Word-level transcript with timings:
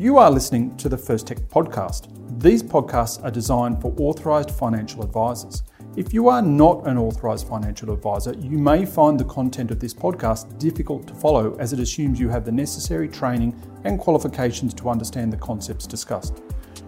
You 0.00 0.16
are 0.16 0.30
listening 0.30 0.74
to 0.78 0.88
the 0.88 0.96
First 0.96 1.26
Tech 1.26 1.36
podcast. 1.40 2.08
These 2.40 2.62
podcasts 2.62 3.22
are 3.22 3.30
designed 3.30 3.82
for 3.82 3.94
authorised 3.98 4.50
financial 4.50 5.02
advisors. 5.02 5.62
If 5.94 6.14
you 6.14 6.30
are 6.30 6.40
not 6.40 6.86
an 6.86 6.96
authorised 6.96 7.46
financial 7.46 7.92
advisor, 7.92 8.32
you 8.38 8.56
may 8.56 8.86
find 8.86 9.20
the 9.20 9.26
content 9.26 9.70
of 9.70 9.78
this 9.78 9.92
podcast 9.92 10.58
difficult 10.58 11.06
to 11.08 11.12
follow 11.12 11.54
as 11.58 11.74
it 11.74 11.80
assumes 11.80 12.18
you 12.18 12.30
have 12.30 12.46
the 12.46 12.50
necessary 12.50 13.08
training 13.08 13.54
and 13.84 14.00
qualifications 14.00 14.72
to 14.72 14.88
understand 14.88 15.34
the 15.34 15.36
concepts 15.36 15.86
discussed. 15.86 16.40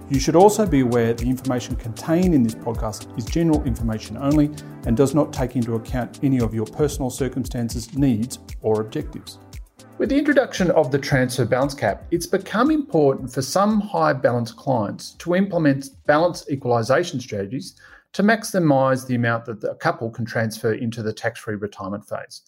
You 0.09 0.19
should 0.19 0.35
also 0.35 0.65
be 0.65 0.81
aware 0.81 1.13
the 1.13 1.29
information 1.29 1.77
contained 1.77 2.35
in 2.35 2.43
this 2.43 2.55
podcast 2.55 3.19
is 3.19 3.27
general 3.27 3.63
information 3.65 4.17
only 4.17 4.47
and 4.87 4.97
does 4.97 5.15
not 5.15 5.35
take 5.35 5.55
into 5.55 5.75
account 5.75 6.21
any 6.23 6.41
of 6.41 6.55
your 6.55 6.65
personal 6.65 7.11
circumstances, 7.11 7.93
needs, 7.93 8.39
or 8.63 8.81
objectives. 8.81 9.39
With 9.99 10.09
the 10.09 10.19
introduction 10.19 10.71
of 10.71 10.91
the 10.91 10.99
transfer 10.99 11.45
balance 11.45 11.75
cap, 11.75 12.05
it's 12.11 12.27
become 12.27 12.71
important 12.71 13.33
for 13.33 13.43
some 13.43 13.81
high 13.81 14.15
balance 14.15 14.51
clients 14.51 15.13
to 15.19 15.37
implement 15.37 15.91
balance 16.07 16.45
equalisation 16.51 17.21
strategies 17.21 17.79
to 18.15 18.23
maximise 18.23 19.07
the 19.07 19.15
amount 19.15 19.45
that 19.45 19.63
a 19.65 19.75
couple 19.75 20.11
can 20.11 20.25
transfer 20.25 20.73
into 20.73 21.03
the 21.03 21.13
tax 21.13 21.41
free 21.41 21.57
retirement 21.57 22.09
phase. 22.09 22.43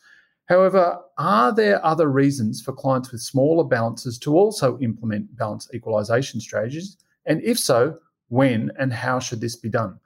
However, 0.46 0.98
are 1.16 1.54
there 1.54 1.84
other 1.84 2.10
reasons 2.10 2.60
for 2.60 2.72
clients 2.72 3.12
with 3.12 3.20
smaller 3.20 3.64
balances 3.64 4.18
to 4.20 4.36
also 4.36 4.78
implement 4.80 5.36
balance 5.36 5.68
equalisation 5.72 6.40
strategies? 6.40 6.96
And 7.26 7.42
if 7.42 7.58
so, 7.58 7.98
when 8.28 8.72
and 8.78 8.92
how 8.92 9.18
should 9.20 9.40
this 9.40 9.56
be 9.56 9.68
done? 9.68 9.98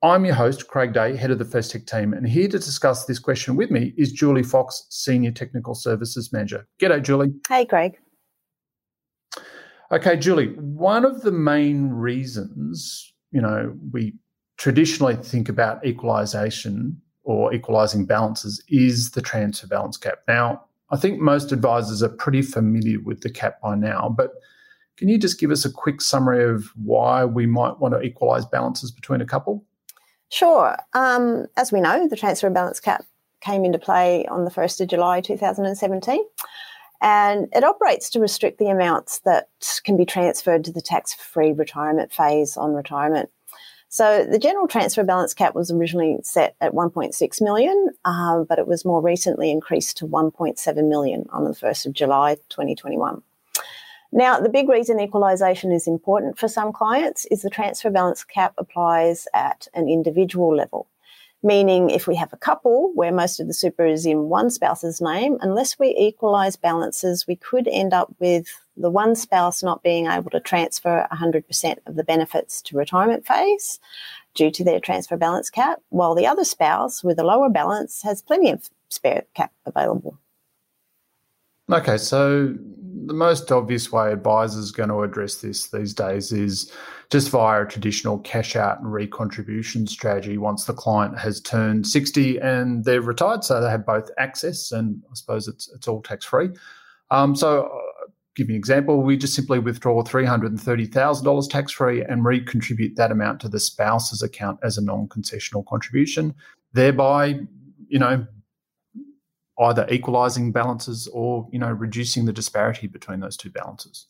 I'm 0.00 0.24
your 0.24 0.36
host, 0.36 0.68
Craig 0.68 0.92
Day, 0.92 1.16
head 1.16 1.32
of 1.32 1.40
the 1.40 1.44
First 1.44 1.72
Tech 1.72 1.84
team, 1.84 2.12
and 2.12 2.28
here 2.28 2.46
to 2.46 2.56
discuss 2.56 3.06
this 3.06 3.18
question 3.18 3.56
with 3.56 3.68
me 3.68 3.94
is 3.96 4.12
Julie 4.12 4.44
Fox, 4.44 4.86
Senior 4.90 5.32
Technical 5.32 5.74
Services 5.74 6.32
Manager. 6.32 6.68
G'day, 6.80 7.02
Julie. 7.02 7.32
Hey, 7.48 7.66
Craig. 7.66 7.98
Okay, 9.90 10.16
Julie, 10.16 10.50
one 10.54 11.04
of 11.04 11.22
the 11.22 11.32
main 11.32 11.88
reasons, 11.88 13.12
you 13.32 13.40
know, 13.40 13.76
we 13.90 14.14
traditionally 14.56 15.16
think 15.16 15.48
about 15.48 15.84
equalisation 15.84 17.02
or 17.24 17.52
equalising 17.52 18.06
balances 18.06 18.62
is 18.68 19.10
the 19.10 19.22
transfer 19.22 19.66
balance 19.66 19.96
cap. 19.96 20.20
Now, 20.28 20.62
I 20.90 20.96
think 20.96 21.18
most 21.18 21.50
advisors 21.50 22.04
are 22.04 22.08
pretty 22.08 22.42
familiar 22.42 23.00
with 23.00 23.22
the 23.22 23.30
cap 23.30 23.60
by 23.60 23.74
now, 23.74 24.14
but 24.16 24.30
can 24.96 25.08
you 25.08 25.18
just 25.18 25.40
give 25.40 25.50
us 25.50 25.64
a 25.64 25.72
quick 25.72 26.00
summary 26.00 26.44
of 26.44 26.66
why 26.76 27.24
we 27.24 27.46
might 27.46 27.80
want 27.80 27.94
to 27.94 28.00
equalise 28.00 28.44
balances 28.44 28.92
between 28.92 29.20
a 29.20 29.26
couple? 29.26 29.64
Sure. 30.30 30.76
Um, 30.92 31.46
as 31.56 31.72
we 31.72 31.80
know, 31.80 32.06
the 32.08 32.16
transfer 32.16 32.50
balance 32.50 32.80
cap 32.80 33.04
came 33.40 33.64
into 33.64 33.78
play 33.78 34.26
on 34.26 34.44
the 34.44 34.50
1st 34.50 34.82
of 34.82 34.88
July 34.88 35.20
2017 35.20 36.24
and 37.00 37.48
it 37.52 37.64
operates 37.64 38.10
to 38.10 38.20
restrict 38.20 38.58
the 38.58 38.68
amounts 38.68 39.20
that 39.20 39.48
can 39.84 39.96
be 39.96 40.04
transferred 40.04 40.64
to 40.64 40.72
the 40.72 40.82
tax 40.82 41.14
free 41.14 41.52
retirement 41.52 42.12
phase 42.12 42.56
on 42.56 42.74
retirement. 42.74 43.30
So 43.90 44.26
the 44.30 44.38
general 44.38 44.68
transfer 44.68 45.02
balance 45.02 45.32
cap 45.32 45.54
was 45.54 45.70
originally 45.70 46.18
set 46.22 46.56
at 46.60 46.72
1.6 46.72 47.40
million, 47.40 47.90
uh, 48.04 48.40
but 48.46 48.58
it 48.58 48.66
was 48.66 48.84
more 48.84 49.00
recently 49.00 49.50
increased 49.50 49.96
to 49.98 50.06
1.7 50.06 50.88
million 50.88 51.24
on 51.30 51.44
the 51.44 51.50
1st 51.50 51.86
of 51.86 51.92
July 51.94 52.34
2021. 52.50 53.22
Now, 54.10 54.40
the 54.40 54.48
big 54.48 54.68
reason 54.68 55.00
equalisation 55.00 55.70
is 55.70 55.86
important 55.86 56.38
for 56.38 56.48
some 56.48 56.72
clients 56.72 57.26
is 57.26 57.42
the 57.42 57.50
transfer 57.50 57.90
balance 57.90 58.24
cap 58.24 58.54
applies 58.56 59.28
at 59.34 59.68
an 59.74 59.88
individual 59.88 60.54
level. 60.54 60.88
Meaning, 61.42 61.90
if 61.90 62.08
we 62.08 62.16
have 62.16 62.32
a 62.32 62.38
couple 62.38 62.90
where 62.94 63.12
most 63.12 63.38
of 63.38 63.46
the 63.46 63.54
super 63.54 63.86
is 63.86 64.06
in 64.06 64.28
one 64.28 64.50
spouse's 64.50 65.00
name, 65.00 65.38
unless 65.40 65.78
we 65.78 65.94
equalise 65.96 66.56
balances, 66.56 67.28
we 67.28 67.36
could 67.36 67.68
end 67.68 67.92
up 67.92 68.12
with 68.18 68.48
the 68.76 68.90
one 68.90 69.14
spouse 69.14 69.62
not 69.62 69.84
being 69.84 70.06
able 70.06 70.30
to 70.30 70.40
transfer 70.40 71.06
100% 71.12 71.76
of 71.86 71.94
the 71.94 72.02
benefits 72.02 72.60
to 72.62 72.76
retirement 72.76 73.24
phase 73.24 73.78
due 74.34 74.50
to 74.50 74.64
their 74.64 74.80
transfer 74.80 75.16
balance 75.16 75.48
cap, 75.48 75.80
while 75.90 76.16
the 76.16 76.26
other 76.26 76.44
spouse 76.44 77.04
with 77.04 77.20
a 77.20 77.24
lower 77.24 77.50
balance 77.50 78.02
has 78.02 78.20
plenty 78.22 78.50
of 78.50 78.68
spare 78.88 79.24
cap 79.34 79.52
available. 79.64 80.18
Okay, 81.70 81.98
so 81.98 82.54
the 83.04 83.14
most 83.14 83.52
obvious 83.52 83.92
way 83.92 84.10
advisors 84.10 84.70
are 84.70 84.76
going 84.76 84.88
to 84.88 85.02
address 85.02 85.36
this 85.36 85.68
these 85.68 85.92
days 85.92 86.32
is 86.32 86.72
just 87.10 87.30
via 87.30 87.62
a 87.62 87.66
traditional 87.66 88.18
cash 88.20 88.56
out 88.56 88.80
and 88.80 88.88
recontribution 88.88 89.88
strategy 89.88 90.38
once 90.38 90.64
the 90.64 90.72
client 90.72 91.18
has 91.18 91.40
turned 91.40 91.86
60 91.86 92.38
and 92.38 92.84
they're 92.84 93.02
retired. 93.02 93.44
So 93.44 93.60
they 93.60 93.70
have 93.70 93.84
both 93.84 94.10
access 94.18 94.72
and 94.72 95.02
I 95.10 95.14
suppose 95.14 95.48
it's, 95.48 95.70
it's 95.74 95.88
all 95.88 96.02
tax 96.02 96.24
free. 96.24 96.50
Um, 97.10 97.34
so, 97.34 97.64
uh, 97.64 98.10
give 98.34 98.48
you 98.48 98.54
an 98.54 98.58
example, 98.58 99.02
we 99.02 99.16
just 99.16 99.34
simply 99.34 99.58
withdraw 99.58 100.02
$330,000 100.02 101.50
tax 101.50 101.72
free 101.72 102.02
and 102.02 102.24
recontribute 102.24 102.96
that 102.96 103.10
amount 103.10 103.40
to 103.40 103.48
the 103.48 103.58
spouse's 103.58 104.22
account 104.22 104.58
as 104.62 104.78
a 104.78 104.84
non 104.84 105.08
concessional 105.08 105.66
contribution, 105.66 106.34
thereby, 106.72 107.40
you 107.88 107.98
know, 107.98 108.26
either 109.60 109.86
equalising 109.90 110.52
balances 110.52 111.08
or 111.08 111.48
you 111.52 111.58
know 111.58 111.70
reducing 111.70 112.24
the 112.24 112.32
disparity 112.32 112.86
between 112.86 113.20
those 113.20 113.36
two 113.36 113.50
balances. 113.50 114.06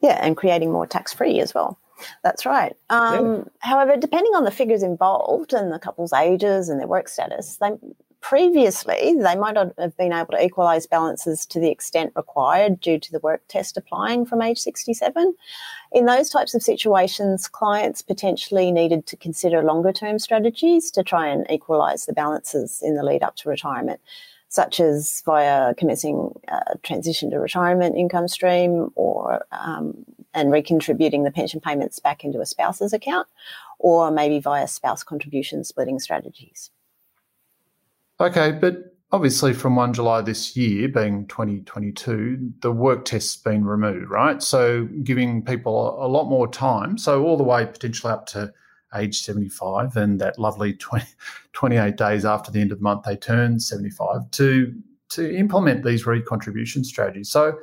Yeah, 0.00 0.18
and 0.20 0.36
creating 0.36 0.72
more 0.72 0.86
tax 0.86 1.12
free 1.12 1.40
as 1.40 1.54
well. 1.54 1.78
That's 2.24 2.44
right. 2.44 2.74
Um, 2.90 3.36
yeah. 3.36 3.42
However, 3.60 3.96
depending 3.96 4.32
on 4.34 4.44
the 4.44 4.50
figures 4.50 4.82
involved 4.82 5.52
and 5.52 5.72
the 5.72 5.78
couple's 5.78 6.12
ages 6.12 6.68
and 6.68 6.80
their 6.80 6.88
work 6.88 7.08
status, 7.08 7.58
they 7.58 7.70
previously 8.20 9.16
they 9.18 9.34
might 9.34 9.54
not 9.54 9.72
have 9.78 9.96
been 9.96 10.12
able 10.12 10.30
to 10.30 10.42
equalise 10.42 10.86
balances 10.86 11.44
to 11.44 11.58
the 11.58 11.68
extent 11.68 12.12
required 12.14 12.80
due 12.80 12.98
to 12.98 13.10
the 13.10 13.18
work 13.18 13.42
test 13.48 13.76
applying 13.76 14.24
from 14.24 14.40
age 14.40 14.58
67. 14.58 15.34
In 15.92 16.06
those 16.06 16.30
types 16.30 16.54
of 16.54 16.62
situations, 16.62 17.48
clients 17.48 18.00
potentially 18.00 18.70
needed 18.70 19.06
to 19.06 19.16
consider 19.16 19.62
longer 19.62 19.92
term 19.92 20.18
strategies 20.18 20.90
to 20.92 21.02
try 21.02 21.26
and 21.28 21.46
equalise 21.50 22.06
the 22.06 22.12
balances 22.12 22.80
in 22.82 22.94
the 22.94 23.02
lead 23.02 23.22
up 23.22 23.36
to 23.36 23.48
retirement 23.48 24.00
such 24.52 24.80
as 24.80 25.22
via 25.24 25.74
commencing 25.76 26.30
a 26.48 26.76
transition 26.82 27.30
to 27.30 27.38
retirement 27.38 27.96
income 27.96 28.28
stream 28.28 28.90
or 28.96 29.46
um, 29.50 30.04
and 30.34 30.50
recontributing 30.50 31.24
the 31.24 31.30
pension 31.30 31.58
payments 31.58 31.98
back 31.98 32.22
into 32.22 32.38
a 32.38 32.44
spouse's 32.44 32.92
account, 32.92 33.26
or 33.78 34.10
maybe 34.10 34.38
via 34.40 34.68
spouse 34.68 35.02
contribution 35.02 35.64
splitting 35.64 35.98
strategies. 35.98 36.70
Okay, 38.20 38.52
but 38.52 38.94
obviously 39.10 39.54
from 39.54 39.74
1 39.74 39.94
July 39.94 40.20
this 40.20 40.54
year, 40.54 40.86
being 40.86 41.26
2022, 41.28 42.52
the 42.60 42.72
work 42.72 43.06
test's 43.06 43.36
been 43.36 43.64
removed, 43.64 44.10
right? 44.10 44.42
So 44.42 44.84
giving 45.02 45.42
people 45.42 46.04
a 46.04 46.08
lot 46.08 46.28
more 46.28 46.46
time, 46.46 46.98
so 46.98 47.24
all 47.24 47.38
the 47.38 47.42
way 47.42 47.64
potentially 47.64 48.12
up 48.12 48.26
to 48.26 48.52
age 48.94 49.22
75 49.22 49.96
and 49.96 50.20
that 50.20 50.38
lovely 50.38 50.74
20, 50.74 51.06
28 51.52 51.96
days 51.96 52.24
after 52.24 52.50
the 52.50 52.60
end 52.60 52.72
of 52.72 52.78
the 52.78 52.82
month 52.82 53.04
they 53.04 53.16
turn 53.16 53.58
75 53.58 54.30
to 54.32 54.74
to 55.10 55.36
implement 55.36 55.84
these 55.84 56.04
recontribution 56.04 56.84
strategies. 56.84 57.28
So 57.28 57.58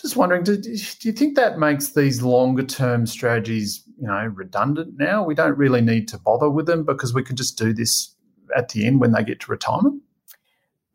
just 0.00 0.16
wondering, 0.16 0.42
do, 0.42 0.56
do 0.56 0.70
you 1.02 1.12
think 1.12 1.36
that 1.36 1.58
makes 1.58 1.90
these 1.90 2.22
longer 2.22 2.62
term 2.62 3.06
strategies, 3.06 3.82
you 3.98 4.06
know, 4.06 4.26
redundant 4.34 4.98
now? 4.98 5.24
We 5.24 5.34
don't 5.34 5.56
really 5.56 5.80
need 5.80 6.08
to 6.08 6.18
bother 6.18 6.50
with 6.50 6.66
them 6.66 6.84
because 6.84 7.14
we 7.14 7.22
can 7.22 7.36
just 7.36 7.58
do 7.58 7.72
this 7.72 8.14
at 8.54 8.70
the 8.70 8.86
end 8.86 9.00
when 9.00 9.12
they 9.12 9.24
get 9.24 9.40
to 9.40 9.50
retirement? 9.50 10.02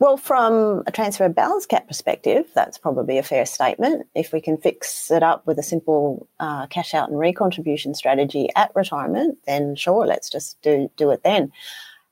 Well, 0.02 0.18
from 0.18 0.82
a 0.88 0.92
transfer 0.92 1.30
balance 1.30 1.68
cap 1.68 1.88
perspective, 1.88 2.48
that's 2.56 2.80
probably 2.80 3.20
a 3.20 3.24
fair 3.24 3.46
statement. 3.46 4.08
If 4.16 4.34
we 4.34 4.42
can 4.42 4.58
fix 4.58 5.12
it 5.12 5.22
up 5.22 5.46
with 5.46 5.60
a 5.60 5.64
simple 5.64 6.28
uh, 6.40 6.66
cash 6.66 6.96
out 6.96 7.10
and 7.12 7.20
recontribution 7.20 7.96
strategy 7.96 8.50
at 8.56 8.72
retirement, 8.74 9.38
then 9.46 9.76
sure, 9.76 10.08
let's 10.08 10.28
just 10.28 10.60
do, 10.64 10.90
do 10.98 11.12
it 11.12 11.22
then. 11.24 11.52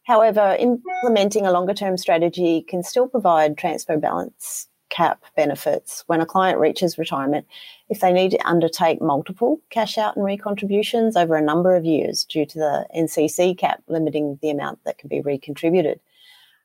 However, 0.03 0.55
implementing 0.59 1.47
a 1.47 1.51
longer 1.51 1.73
term 1.73 1.97
strategy 1.97 2.61
can 2.61 2.83
still 2.83 3.07
provide 3.07 3.57
transfer 3.57 3.97
balance 3.97 4.67
cap 4.89 5.23
benefits 5.35 6.03
when 6.05 6.21
a 6.21 6.27
client 6.27 6.59
reaches 6.59 6.99
retirement 6.99 7.47
if 7.89 8.01
they 8.01 8.13
need 8.13 8.29
to 8.31 8.47
undertake 8.47 9.01
multiple 9.01 9.61
cash 9.71 9.97
out 9.97 10.15
and 10.15 10.23
recontributions 10.23 11.19
over 11.19 11.35
a 11.35 11.41
number 11.41 11.75
of 11.75 11.85
years 11.85 12.23
due 12.23 12.45
to 12.45 12.59
the 12.59 12.85
NCC 12.95 13.57
cap 13.57 13.81
limiting 13.87 14.37
the 14.43 14.51
amount 14.51 14.77
that 14.83 14.99
can 14.99 15.09
be 15.09 15.23
recontributed. 15.23 15.99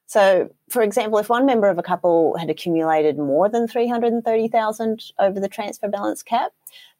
So, 0.06 0.50
for 0.68 0.82
example, 0.82 1.18
if 1.18 1.28
one 1.28 1.46
member 1.46 1.68
of 1.68 1.78
a 1.78 1.82
couple 1.82 2.36
had 2.36 2.50
accumulated 2.50 3.18
more 3.18 3.48
than 3.48 3.66
330,000 3.66 5.02
over 5.18 5.40
the 5.40 5.48
transfer 5.48 5.88
balance 5.88 6.22
cap, 6.22 6.52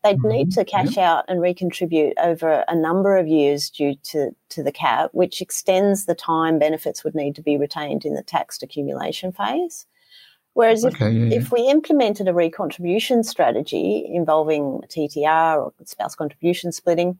they'd 0.03 0.17
mm-hmm. 0.17 0.29
need 0.29 0.53
to 0.53 0.65
cash 0.65 0.97
yeah. 0.97 1.13
out 1.13 1.25
and 1.29 1.41
recontribute 1.41 2.15
over 2.19 2.65
a 2.67 2.75
number 2.75 3.17
of 3.17 3.29
years 3.29 3.71
due 3.71 3.95
to, 4.05 4.31
to 4.51 4.63
the 4.63 4.73
cap, 4.73 5.11
which 5.13 5.43
extends 5.43 6.07
the 6.07 6.15
time 6.15 6.59
benefits 6.59 7.05
would 7.05 7.15
need 7.15 7.35
to 7.35 7.43
be 7.43 7.59
retained 7.59 8.05
in 8.05 8.15
the 8.15 8.23
taxed 8.23 8.63
accumulation 8.63 9.33
phase. 9.33 9.87
Whereas 10.55 10.85
okay, 10.85 11.09
if, 11.09 11.15
yeah, 11.15 11.39
if 11.39 11.53
we 11.53 11.69
implemented 11.69 12.29
a 12.29 12.33
recontribution 12.33 13.25
strategy 13.25 14.09
involving 14.09 14.81
TTR 14.89 15.57
or 15.59 15.73
spouse 15.85 16.15
contribution 16.15 16.71
splitting 16.71 17.19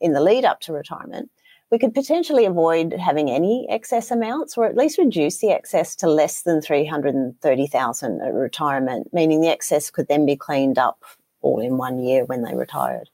in 0.00 0.12
the 0.12 0.20
lead 0.20 0.44
up 0.44 0.60
to 0.62 0.72
retirement, 0.72 1.30
we 1.72 1.78
could 1.78 1.94
potentially 1.94 2.44
avoid 2.44 2.92
having 2.92 3.30
any 3.30 3.66
excess 3.70 4.10
amounts 4.10 4.58
or 4.58 4.66
at 4.66 4.76
least 4.76 4.98
reduce 4.98 5.38
the 5.38 5.50
excess 5.50 5.96
to 5.96 6.06
less 6.06 6.42
than 6.42 6.60
330,000 6.60 8.20
at 8.20 8.34
retirement, 8.34 9.08
meaning 9.14 9.40
the 9.40 9.48
excess 9.48 9.90
could 9.90 10.06
then 10.06 10.26
be 10.26 10.36
cleaned 10.36 10.76
up 10.76 11.02
all 11.40 11.60
in 11.60 11.78
one 11.78 11.98
year 11.98 12.26
when 12.26 12.42
they 12.42 12.54
retired. 12.54 13.08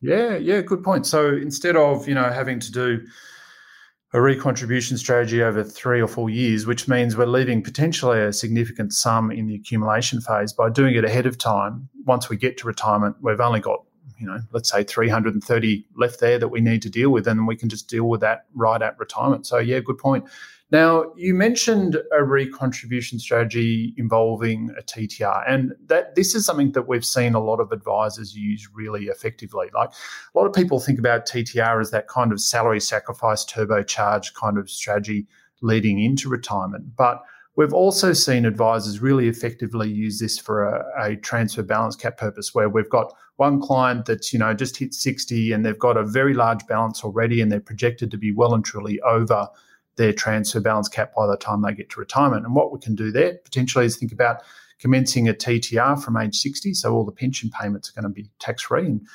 Yeah, 0.00 0.36
yeah, 0.36 0.62
good 0.62 0.82
point. 0.82 1.06
So 1.06 1.28
instead 1.28 1.76
of 1.76 2.08
you 2.08 2.14
know 2.14 2.30
having 2.30 2.58
to 2.58 2.72
do 2.72 3.06
a 4.12 4.16
recontribution 4.16 4.98
strategy 4.98 5.40
over 5.40 5.62
three 5.62 6.00
or 6.00 6.08
four 6.08 6.28
years, 6.28 6.66
which 6.66 6.88
means 6.88 7.16
we're 7.16 7.26
leaving 7.26 7.62
potentially 7.62 8.20
a 8.20 8.32
significant 8.32 8.92
sum 8.92 9.30
in 9.30 9.46
the 9.46 9.54
accumulation 9.54 10.20
phase 10.20 10.52
by 10.52 10.70
doing 10.70 10.96
it 10.96 11.04
ahead 11.04 11.26
of 11.26 11.38
time. 11.38 11.88
Once 12.04 12.28
we 12.28 12.36
get 12.36 12.58
to 12.58 12.66
retirement, 12.66 13.14
we've 13.20 13.40
only 13.40 13.60
got 13.60 13.84
you 14.18 14.26
know, 14.26 14.40
let's 14.52 14.70
say 14.70 14.84
330 14.84 15.86
left 15.96 16.20
there 16.20 16.38
that 16.38 16.48
we 16.48 16.60
need 16.60 16.82
to 16.82 16.90
deal 16.90 17.10
with, 17.10 17.26
and 17.26 17.46
we 17.46 17.56
can 17.56 17.68
just 17.68 17.88
deal 17.88 18.08
with 18.08 18.20
that 18.20 18.46
right 18.54 18.80
at 18.82 18.98
retirement. 18.98 19.46
So, 19.46 19.58
yeah, 19.58 19.80
good 19.80 19.98
point. 19.98 20.24
Now, 20.72 21.12
you 21.16 21.34
mentioned 21.34 21.96
a 21.96 22.22
recontribution 22.22 23.20
strategy 23.20 23.92
involving 23.96 24.70
a 24.78 24.82
TTR, 24.82 25.42
and 25.48 25.74
that 25.86 26.14
this 26.14 26.34
is 26.34 26.46
something 26.46 26.70
that 26.72 26.86
we've 26.86 27.04
seen 27.04 27.34
a 27.34 27.42
lot 27.42 27.58
of 27.58 27.72
advisors 27.72 28.36
use 28.36 28.68
really 28.72 29.06
effectively. 29.06 29.68
Like 29.74 29.90
a 29.90 30.38
lot 30.38 30.46
of 30.46 30.52
people 30.52 30.78
think 30.78 31.00
about 31.00 31.26
TTR 31.26 31.80
as 31.80 31.90
that 31.90 32.06
kind 32.06 32.30
of 32.30 32.40
salary 32.40 32.80
sacrifice 32.80 33.44
turbocharged 33.44 34.34
kind 34.34 34.58
of 34.58 34.70
strategy 34.70 35.26
leading 35.60 36.00
into 36.00 36.28
retirement, 36.28 36.94
but 36.96 37.20
We've 37.56 37.72
also 37.72 38.12
seen 38.12 38.44
advisors 38.44 39.00
really 39.00 39.28
effectively 39.28 39.90
use 39.90 40.18
this 40.18 40.38
for 40.38 40.64
a, 40.64 41.12
a, 41.12 41.16
transfer 41.16 41.62
balance 41.62 41.96
cap 41.96 42.16
purpose 42.16 42.54
where 42.54 42.68
we've 42.68 42.88
got 42.88 43.12
one 43.36 43.60
client 43.60 44.06
that's, 44.06 44.32
you 44.32 44.38
know, 44.38 44.54
just 44.54 44.76
hit 44.76 44.94
60 44.94 45.52
and 45.52 45.66
they've 45.66 45.78
got 45.78 45.96
a 45.96 46.04
very 46.04 46.32
large 46.32 46.66
balance 46.68 47.02
already 47.02 47.40
and 47.40 47.50
they're 47.50 47.60
projected 47.60 48.10
to 48.12 48.16
be 48.16 48.32
well 48.32 48.54
and 48.54 48.64
truly 48.64 49.00
over 49.00 49.48
their 49.96 50.12
transfer 50.12 50.60
balance 50.60 50.88
cap 50.88 51.12
by 51.14 51.26
the 51.26 51.36
time 51.36 51.62
they 51.62 51.74
get 51.74 51.90
to 51.90 52.00
retirement. 52.00 52.46
And 52.46 52.54
what 52.54 52.72
we 52.72 52.78
can 52.78 52.94
do 52.94 53.10
there 53.10 53.34
potentially 53.44 53.84
is 53.84 53.96
think 53.96 54.12
about 54.12 54.42
commencing 54.78 55.28
a 55.28 55.34
TTR 55.34 56.02
from 56.02 56.16
age 56.16 56.36
60. 56.36 56.72
So 56.74 56.94
all 56.94 57.04
the 57.04 57.12
pension 57.12 57.50
payments 57.50 57.90
are 57.90 58.00
going 58.00 58.12
to 58.12 58.22
be 58.22 58.30
tax 58.38 58.62
free. 58.62 58.86
And 58.86 59.06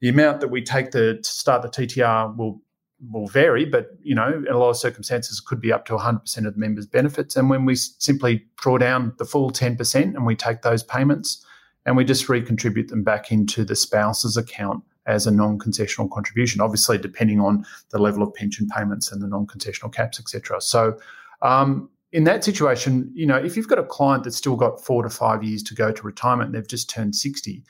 the 0.00 0.08
amount 0.08 0.40
that 0.40 0.48
we 0.48 0.62
take 0.62 0.92
the, 0.92 1.16
to 1.16 1.28
start 1.28 1.62
the 1.62 1.68
TTR 1.68 2.36
will 2.36 2.60
will 3.10 3.28
vary, 3.28 3.64
but 3.64 3.90
you 4.02 4.14
know, 4.14 4.28
in 4.28 4.52
a 4.52 4.58
lot 4.58 4.70
of 4.70 4.76
circumstances, 4.76 5.40
could 5.40 5.60
be 5.60 5.72
up 5.72 5.86
to 5.86 5.96
100% 5.96 6.46
of 6.46 6.54
the 6.54 6.60
members' 6.60 6.86
benefits. 6.86 7.36
And 7.36 7.48
when 7.48 7.64
we 7.64 7.76
simply 7.76 8.44
draw 8.56 8.78
down 8.78 9.14
the 9.18 9.24
full 9.24 9.50
10% 9.50 9.94
and 9.94 10.26
we 10.26 10.34
take 10.34 10.62
those 10.62 10.82
payments 10.82 11.44
and 11.86 11.96
we 11.96 12.04
just 12.04 12.28
recontribute 12.28 12.88
them 12.88 13.04
back 13.04 13.30
into 13.30 13.64
the 13.64 13.76
spouse's 13.76 14.36
account 14.36 14.82
as 15.06 15.26
a 15.26 15.30
non-concessional 15.30 16.10
contribution, 16.10 16.60
obviously 16.60 16.98
depending 16.98 17.40
on 17.40 17.64
the 17.90 17.98
level 17.98 18.22
of 18.22 18.34
pension 18.34 18.68
payments 18.68 19.10
and 19.10 19.22
the 19.22 19.26
non-concessional 19.26 19.92
caps, 19.92 20.20
etc. 20.20 20.60
So, 20.60 20.98
um, 21.40 21.88
in 22.12 22.24
that 22.24 22.42
situation, 22.42 23.10
you 23.14 23.26
know, 23.26 23.36
if 23.36 23.56
you've 23.56 23.68
got 23.68 23.78
a 23.78 23.84
client 23.84 24.24
that's 24.24 24.36
still 24.36 24.56
got 24.56 24.82
four 24.82 25.02
to 25.02 25.10
five 25.10 25.42
years 25.42 25.62
to 25.64 25.74
go 25.74 25.92
to 25.92 26.02
retirement, 26.02 26.52
they've 26.52 26.66
just 26.66 26.88
turned 26.88 27.14
60, 27.14 27.62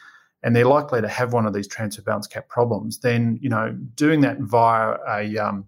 and 0.43 0.55
they're 0.55 0.64
likely 0.64 1.00
to 1.00 1.08
have 1.08 1.32
one 1.32 1.46
of 1.46 1.52
these 1.52 1.67
transfer 1.67 2.02
balance 2.02 2.26
cap 2.26 2.49
problems, 2.49 3.00
then 3.00 3.38
you 3.40 3.49
know 3.49 3.76
doing 3.94 4.20
that 4.23 4.38
via 4.40 4.96
a 5.08 5.37
um, 5.38 5.67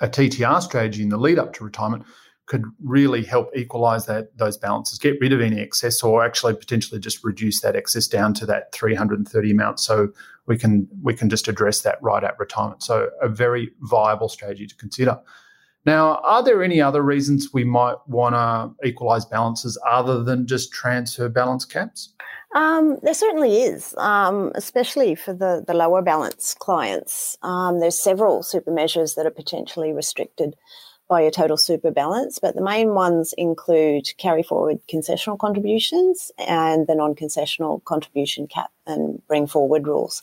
a 0.00 0.08
TTR 0.08 0.62
strategy 0.62 1.02
in 1.02 1.08
the 1.08 1.16
lead 1.16 1.38
up 1.38 1.52
to 1.54 1.64
retirement 1.64 2.04
could 2.46 2.64
really 2.82 3.22
help 3.22 3.50
equalise 3.54 4.06
that 4.06 4.36
those 4.38 4.56
balances, 4.56 4.98
get 4.98 5.20
rid 5.20 5.32
of 5.34 5.40
any 5.40 5.60
excess, 5.60 6.02
or 6.02 6.24
actually 6.24 6.54
potentially 6.54 6.98
just 6.98 7.22
reduce 7.22 7.60
that 7.60 7.76
excess 7.76 8.06
down 8.08 8.32
to 8.32 8.46
that 8.46 8.72
330 8.72 9.50
amount, 9.50 9.78
so 9.78 10.08
we 10.46 10.56
can 10.56 10.88
we 11.02 11.14
can 11.14 11.28
just 11.28 11.46
address 11.46 11.82
that 11.82 12.02
right 12.02 12.24
at 12.24 12.38
retirement. 12.38 12.82
So 12.82 13.10
a 13.20 13.28
very 13.28 13.70
viable 13.82 14.28
strategy 14.28 14.66
to 14.66 14.74
consider. 14.76 15.20
Now, 15.88 16.16
are 16.16 16.42
there 16.42 16.62
any 16.62 16.82
other 16.82 17.00
reasons 17.00 17.54
we 17.54 17.64
might 17.64 17.96
want 18.06 18.34
to 18.34 18.86
equalise 18.86 19.24
balances 19.24 19.78
other 19.88 20.22
than 20.22 20.46
just 20.46 20.70
transfer 20.70 21.30
balance 21.30 21.64
caps? 21.64 22.12
Um, 22.54 22.98
there 23.02 23.14
certainly 23.14 23.62
is, 23.62 23.94
um, 23.96 24.52
especially 24.54 25.14
for 25.14 25.32
the, 25.32 25.64
the 25.66 25.72
lower 25.72 26.02
balance 26.02 26.52
clients. 26.52 27.38
Um, 27.40 27.80
there's 27.80 27.98
several 27.98 28.42
super 28.42 28.70
measures 28.70 29.14
that 29.14 29.24
are 29.24 29.30
potentially 29.30 29.94
restricted 29.94 30.56
by 31.08 31.22
your 31.22 31.30
total 31.30 31.56
super 31.56 31.90
balance, 31.90 32.38
but 32.38 32.54
the 32.54 32.60
main 32.60 32.92
ones 32.92 33.32
include 33.38 34.12
carry 34.18 34.42
forward 34.42 34.80
concessional 34.92 35.38
contributions 35.38 36.30
and 36.36 36.86
the 36.86 36.94
non 36.94 37.14
concessional 37.14 37.82
contribution 37.84 38.46
cap 38.46 38.70
and 38.86 39.26
bring 39.26 39.46
forward 39.46 39.86
rules. 39.86 40.22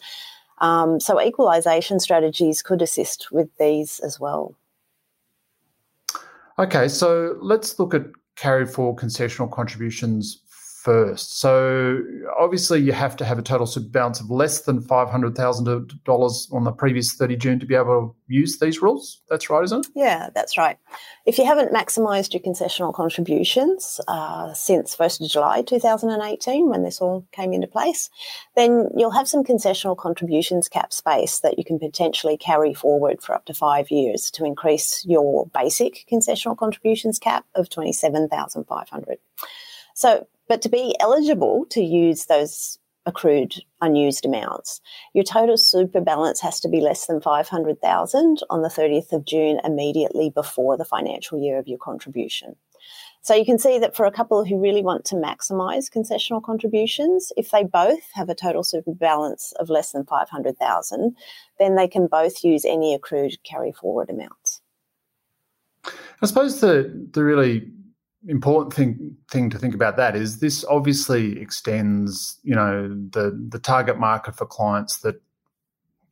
Um, 0.60 1.00
so, 1.00 1.20
equalisation 1.20 2.00
strategies 2.00 2.62
could 2.62 2.84
assist 2.84 3.32
with 3.32 3.50
these 3.58 4.00
as 4.02 4.20
well. 4.20 4.54
Okay, 6.58 6.88
so 6.88 7.38
let's 7.42 7.78
look 7.80 7.94
at 7.94 8.04
carry 8.38 8.66
forward 8.66 9.02
concessional 9.02 9.52
contributions 9.52 10.42
first. 10.86 11.40
So 11.40 12.00
obviously, 12.40 12.80
you 12.80 12.94
have 12.94 13.18
to 13.18 13.26
have 13.26 13.40
a 13.40 13.42
total 13.42 13.66
super 13.66 13.90
balance 13.90 14.22
of 14.22 14.30
less 14.30 14.62
than 14.62 14.80
five 14.82 15.10
hundred 15.10 15.36
thousand 15.36 15.66
dollars 16.06 16.48
on 16.54 16.64
the 16.64 16.72
previous 16.72 17.12
thirty 17.14 17.36
June 17.36 17.60
to 17.60 17.66
be 17.66 17.76
able 17.76 18.10
to 18.10 18.34
use 18.34 18.60
these 18.60 18.82
rules. 18.82 19.22
That's 19.28 19.50
right, 19.50 19.64
isn't 19.64 19.88
it? 19.88 19.92
Yeah, 19.96 20.30
that's 20.36 20.58
right. 20.58 20.78
If 21.26 21.40
you 21.40 21.46
haven't 21.46 21.74
maximised 21.74 22.34
your 22.34 22.42
concessional 22.42 22.94
contributions 22.94 24.00
uh, 24.08 24.54
since 24.54 24.94
first 24.94 25.22
of 25.22 25.30
July 25.30 25.64
two 25.64 25.80
thousand 25.80 26.12
and 26.12 26.22
eighteen, 26.22 26.70
when 26.70 26.84
this 26.84 27.02
all 27.02 27.26
came 27.32 27.52
into 27.52 27.68
place, 27.68 28.12
then 28.56 28.90
you'll 28.96 29.10
have 29.10 29.28
some 29.28 29.44
concessional 29.44 29.98
contributions 29.98 30.70
cap 30.70 30.94
space 30.94 31.40
that 31.40 31.58
you 31.58 31.66
can 31.66 31.80
potentially 31.80 32.38
carry 32.38 32.76
forward 32.76 33.24
for 33.24 33.34
up 33.34 33.46
to 33.46 33.54
five 33.56 33.90
years 33.90 34.30
to 34.30 34.46
increase 34.46 35.04
your 35.08 35.48
basic 35.48 36.06
concessional 36.12 36.56
contributions 36.56 37.18
cap 37.18 37.44
of 37.56 37.70
twenty 37.72 37.92
seven 37.92 38.30
thousand 38.30 38.66
five 38.66 38.88
hundred. 38.90 39.18
So 39.96 40.28
but 40.48 40.62
to 40.62 40.70
be 40.70 40.96
eligible 41.00 41.66
to 41.72 41.82
use 41.82 42.26
those 42.26 42.78
accrued 43.06 43.56
unused 43.82 44.26
amounts, 44.26 44.82
your 45.14 45.24
total 45.24 45.58
super 45.58 46.02
balance 46.02 46.42
has 46.42 46.60
to 46.60 46.70
be 46.70 46.82
less 46.82 47.06
than 47.06 47.22
500,000 47.22 48.40
on 48.50 48.62
the 48.62 48.68
30th 48.68 49.12
of 49.12 49.26
June 49.26 49.60
immediately 49.64 50.30
before 50.30 50.78
the 50.78 50.86
financial 50.86 51.40
year 51.40 51.60
of 51.60 51.68
your 51.68 51.78
contribution. 51.78 52.56
So 53.22 53.34
you 53.34 53.46
can 53.46 53.58
see 53.58 53.80
that 53.80 53.96
for 53.96 54.06
a 54.06 54.12
couple 54.12 54.46
who 54.46 54.62
really 54.62 54.84
want 54.84 55.04
to 55.06 55.16
maximise 55.16 55.90
concessional 55.90 56.44
contributions, 56.44 57.32
if 57.36 57.50
they 57.50 57.64
both 57.64 58.12
have 58.14 58.30
a 58.30 58.36
total 58.36 58.64
super 58.64 58.94
balance 58.94 59.52
of 59.60 59.70
less 59.70 59.94
than 59.94 60.06
500,000, 60.06 61.16
then 61.58 61.76
they 61.76 61.88
can 61.88 62.06
both 62.06 62.44
use 62.44 62.66
any 62.66 62.94
accrued 62.94 63.38
carry 63.44 63.72
forward 63.72 64.12
amounts. 64.12 64.62
I 66.22 66.28
suppose 66.28 66.62
the 66.62 67.08
the 67.12 67.24
really 67.24 67.72
important 68.28 68.74
thing 68.74 69.16
thing 69.30 69.50
to 69.50 69.58
think 69.58 69.76
about 69.76 69.98
that 69.98 70.16
is 70.16 70.40
this 70.40 70.66
obviously 70.66 71.40
extends 71.40 72.40
you 72.44 72.56
know 72.56 72.88
the 73.12 73.40
the 73.50 73.60
target 73.60 74.00
market 74.00 74.36
for 74.36 74.46
clients 74.46 74.98
that 75.00 75.22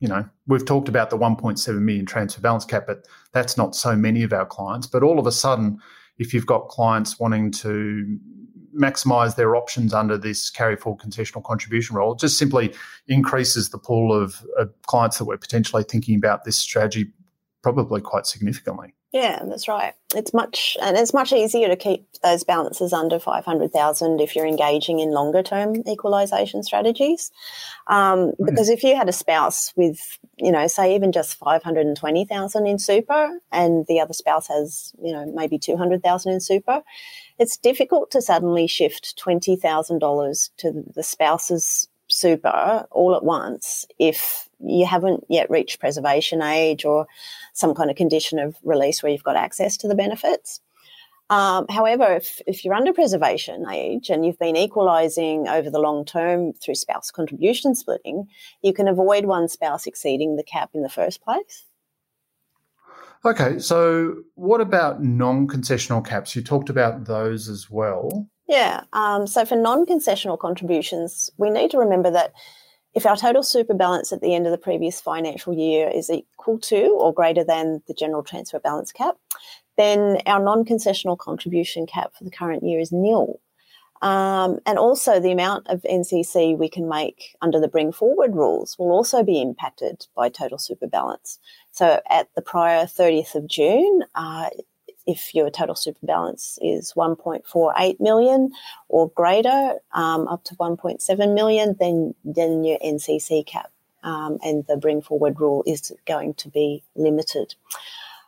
you 0.00 0.08
know 0.08 0.28
we've 0.46 0.64
talked 0.64 0.88
about 0.88 1.10
the 1.10 1.18
1.7 1.18 1.80
million 1.80 2.06
transfer 2.06 2.40
balance 2.40 2.64
cap 2.64 2.84
but 2.86 3.06
that's 3.32 3.56
not 3.56 3.74
so 3.74 3.96
many 3.96 4.22
of 4.22 4.32
our 4.32 4.46
clients. 4.46 4.86
But 4.86 5.02
all 5.02 5.18
of 5.18 5.26
a 5.26 5.32
sudden 5.32 5.78
if 6.18 6.32
you've 6.32 6.46
got 6.46 6.68
clients 6.68 7.18
wanting 7.18 7.50
to 7.50 8.18
maximize 8.78 9.36
their 9.36 9.56
options 9.56 9.94
under 9.94 10.18
this 10.18 10.50
carry 10.50 10.76
forward 10.76 11.00
concessional 11.00 11.44
contribution 11.44 11.96
rule 11.96 12.12
it 12.12 12.18
just 12.18 12.38
simply 12.38 12.74
increases 13.06 13.70
the 13.70 13.78
pool 13.78 14.12
of, 14.12 14.44
of 14.58 14.70
clients 14.86 15.18
that 15.18 15.24
we're 15.26 15.36
potentially 15.36 15.84
thinking 15.84 16.16
about 16.16 16.44
this 16.44 16.56
strategy 16.56 17.12
probably 17.62 18.00
quite 18.00 18.26
significantly 18.26 18.92
yeah, 19.14 19.44
that's 19.44 19.68
right. 19.68 19.94
It's 20.16 20.34
much 20.34 20.76
and 20.82 20.96
it's 20.96 21.14
much 21.14 21.32
easier 21.32 21.68
to 21.68 21.76
keep 21.76 22.04
those 22.24 22.42
balances 22.42 22.92
under 22.92 23.20
five 23.20 23.44
hundred 23.44 23.72
thousand 23.72 24.20
if 24.20 24.34
you're 24.34 24.44
engaging 24.44 24.98
in 24.98 25.12
longer 25.12 25.40
term 25.40 25.84
equalisation 25.88 26.64
strategies. 26.64 27.30
Um, 27.86 28.32
mm. 28.32 28.34
Because 28.44 28.68
if 28.68 28.82
you 28.82 28.96
had 28.96 29.08
a 29.08 29.12
spouse 29.12 29.72
with, 29.76 30.18
you 30.36 30.50
know, 30.50 30.66
say 30.66 30.96
even 30.96 31.12
just 31.12 31.38
five 31.38 31.62
hundred 31.62 31.86
and 31.86 31.96
twenty 31.96 32.24
thousand 32.24 32.66
in 32.66 32.76
super, 32.76 33.38
and 33.52 33.86
the 33.86 34.00
other 34.00 34.14
spouse 34.14 34.48
has, 34.48 34.92
you 35.00 35.12
know, 35.12 35.32
maybe 35.32 35.60
two 35.60 35.76
hundred 35.76 36.02
thousand 36.02 36.32
in 36.32 36.40
super, 36.40 36.82
it's 37.38 37.56
difficult 37.56 38.10
to 38.10 38.20
suddenly 38.20 38.66
shift 38.66 39.16
twenty 39.16 39.54
thousand 39.54 40.00
dollars 40.00 40.50
to 40.56 40.82
the 40.92 41.04
spouse's 41.04 41.88
super 42.08 42.84
all 42.90 43.14
at 43.14 43.24
once 43.24 43.86
if 44.00 44.48
you 44.66 44.86
haven't 44.86 45.24
yet 45.28 45.50
reached 45.50 45.80
preservation 45.80 46.42
age 46.42 46.84
or 46.84 47.06
some 47.52 47.74
kind 47.74 47.90
of 47.90 47.96
condition 47.96 48.38
of 48.38 48.56
release 48.62 49.02
where 49.02 49.12
you've 49.12 49.24
got 49.24 49.36
access 49.36 49.76
to 49.78 49.88
the 49.88 49.94
benefits. 49.94 50.60
Um, 51.30 51.66
however, 51.70 52.04
if, 52.14 52.40
if 52.46 52.64
you're 52.64 52.74
under 52.74 52.92
preservation 52.92 53.64
age 53.70 54.10
and 54.10 54.26
you've 54.26 54.38
been 54.38 54.56
equalising 54.56 55.48
over 55.48 55.70
the 55.70 55.78
long 55.78 56.04
term 56.04 56.52
through 56.52 56.74
spouse 56.74 57.10
contribution 57.10 57.74
splitting, 57.74 58.28
you 58.62 58.74
can 58.74 58.88
avoid 58.88 59.24
one 59.24 59.48
spouse 59.48 59.86
exceeding 59.86 60.36
the 60.36 60.42
cap 60.42 60.70
in 60.74 60.82
the 60.82 60.88
first 60.88 61.22
place. 61.22 61.64
Okay, 63.24 63.58
so 63.58 64.16
what 64.34 64.60
about 64.60 65.02
non 65.02 65.48
concessional 65.48 66.04
caps? 66.04 66.36
You 66.36 66.42
talked 66.42 66.68
about 66.68 67.06
those 67.06 67.48
as 67.48 67.70
well. 67.70 68.28
Yeah, 68.46 68.82
um, 68.92 69.26
so 69.26 69.46
for 69.46 69.56
non 69.56 69.86
concessional 69.86 70.38
contributions, 70.38 71.30
we 71.38 71.48
need 71.48 71.70
to 71.70 71.78
remember 71.78 72.10
that 72.10 72.34
if 72.94 73.06
our 73.06 73.16
total 73.16 73.42
super 73.42 73.74
balance 73.74 74.12
at 74.12 74.20
the 74.20 74.34
end 74.34 74.46
of 74.46 74.52
the 74.52 74.58
previous 74.58 75.00
financial 75.00 75.52
year 75.52 75.88
is 75.88 76.10
equal 76.10 76.58
to 76.60 76.96
or 76.98 77.12
greater 77.12 77.44
than 77.44 77.82
the 77.88 77.94
general 77.94 78.22
transfer 78.22 78.60
balance 78.60 78.92
cap, 78.92 79.16
then 79.76 80.18
our 80.26 80.42
non 80.42 80.64
concessional 80.64 81.18
contribution 81.18 81.86
cap 81.86 82.12
for 82.16 82.24
the 82.24 82.30
current 82.30 82.62
year 82.62 82.78
is 82.78 82.92
nil. 82.92 83.40
Um, 84.02 84.58
and 84.66 84.78
also, 84.78 85.18
the 85.18 85.32
amount 85.32 85.66
of 85.68 85.82
NCC 85.82 86.58
we 86.58 86.68
can 86.68 86.88
make 86.88 87.36
under 87.40 87.58
the 87.58 87.68
bring 87.68 87.90
forward 87.90 88.34
rules 88.34 88.76
will 88.78 88.90
also 88.90 89.22
be 89.22 89.40
impacted 89.40 90.06
by 90.14 90.28
total 90.28 90.58
super 90.58 90.86
balance. 90.86 91.38
So, 91.72 92.00
at 92.10 92.28
the 92.34 92.42
prior 92.42 92.84
30th 92.84 93.34
of 93.34 93.46
June, 93.46 94.04
uh, 94.14 94.50
if 95.06 95.34
your 95.34 95.50
total 95.50 95.74
super 95.74 96.06
balance 96.06 96.58
is 96.62 96.92
1.48 96.94 98.00
million 98.00 98.50
or 98.88 99.10
greater, 99.10 99.74
um, 99.92 100.26
up 100.28 100.44
to 100.44 100.54
1.7 100.56 101.34
million, 101.34 101.76
then 101.78 102.14
then 102.24 102.64
your 102.64 102.78
NCC 102.78 103.46
cap 103.46 103.70
um, 104.02 104.38
and 104.42 104.66
the 104.66 104.76
bring 104.76 105.02
forward 105.02 105.40
rule 105.40 105.64
is 105.66 105.92
going 106.06 106.34
to 106.34 106.48
be 106.48 106.82
limited. 106.94 107.54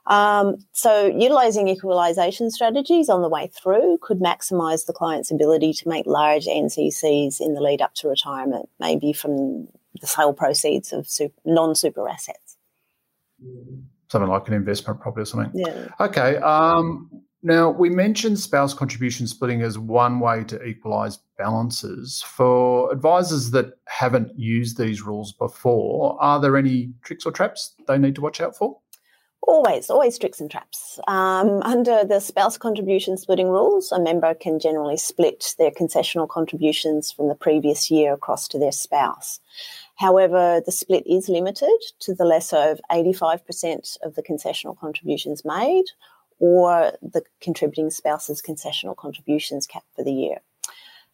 Um, 0.06 0.58
so, 0.72 1.06
utilising 1.06 1.68
equalisation 1.68 2.50
strategies 2.50 3.08
on 3.08 3.22
the 3.22 3.28
way 3.28 3.48
through 3.48 3.98
could 4.00 4.20
maximise 4.20 4.86
the 4.86 4.92
client's 4.92 5.32
ability 5.32 5.72
to 5.74 5.88
make 5.88 6.06
large 6.06 6.46
NCCs 6.46 7.40
in 7.40 7.54
the 7.54 7.60
lead 7.60 7.82
up 7.82 7.94
to 7.94 8.08
retirement, 8.08 8.68
maybe 8.78 9.12
from 9.12 9.66
the 10.00 10.06
sale 10.06 10.32
proceeds 10.32 10.92
of 10.92 11.08
non 11.44 11.74
super 11.74 12.08
assets. 12.08 12.56
Something 14.08 14.30
like 14.30 14.46
an 14.48 14.54
investment 14.54 15.00
property 15.00 15.22
or 15.22 15.26
something. 15.26 15.50
Yeah. 15.54 15.88
Okay. 16.00 16.36
Um, 16.36 17.10
now, 17.42 17.70
we 17.70 17.90
mentioned 17.90 18.40
spouse 18.40 18.74
contribution 18.74 19.26
splitting 19.26 19.62
as 19.62 19.78
one 19.78 20.18
way 20.18 20.42
to 20.44 20.60
equalise 20.64 21.18
balances. 21.38 22.22
For 22.22 22.90
advisors 22.90 23.52
that 23.52 23.78
haven't 23.86 24.36
used 24.36 24.78
these 24.78 25.02
rules 25.02 25.32
before, 25.32 26.20
are 26.20 26.40
there 26.40 26.56
any 26.56 26.92
tricks 27.02 27.24
or 27.24 27.30
traps 27.30 27.74
they 27.86 27.98
need 27.98 28.16
to 28.16 28.20
watch 28.20 28.40
out 28.40 28.56
for? 28.56 28.78
Always, 29.42 29.90
always 29.90 30.18
tricks 30.18 30.40
and 30.40 30.50
traps. 30.50 30.98
Um, 31.06 31.62
under 31.62 32.04
the 32.04 32.18
spouse 32.18 32.58
contribution 32.58 33.16
splitting 33.16 33.48
rules, 33.48 33.92
a 33.92 34.00
member 34.00 34.34
can 34.34 34.58
generally 34.58 34.96
split 34.96 35.54
their 35.56 35.70
concessional 35.70 36.28
contributions 36.28 37.12
from 37.12 37.28
the 37.28 37.36
previous 37.36 37.88
year 37.88 38.14
across 38.14 38.48
to 38.48 38.58
their 38.58 38.72
spouse. 38.72 39.38
However, 39.96 40.62
the 40.64 40.72
split 40.72 41.06
is 41.06 41.28
limited 41.28 41.78
to 42.00 42.14
the 42.14 42.24
lesser 42.24 42.56
of 42.56 42.80
85% 42.90 43.98
of 44.02 44.14
the 44.14 44.22
concessional 44.22 44.78
contributions 44.78 45.44
made 45.44 45.84
or 46.38 46.92
the 47.00 47.22
contributing 47.40 47.90
spouse's 47.90 48.42
concessional 48.42 48.94
contributions 48.94 49.66
cap 49.66 49.84
for 49.94 50.04
the 50.04 50.12
year. 50.12 50.40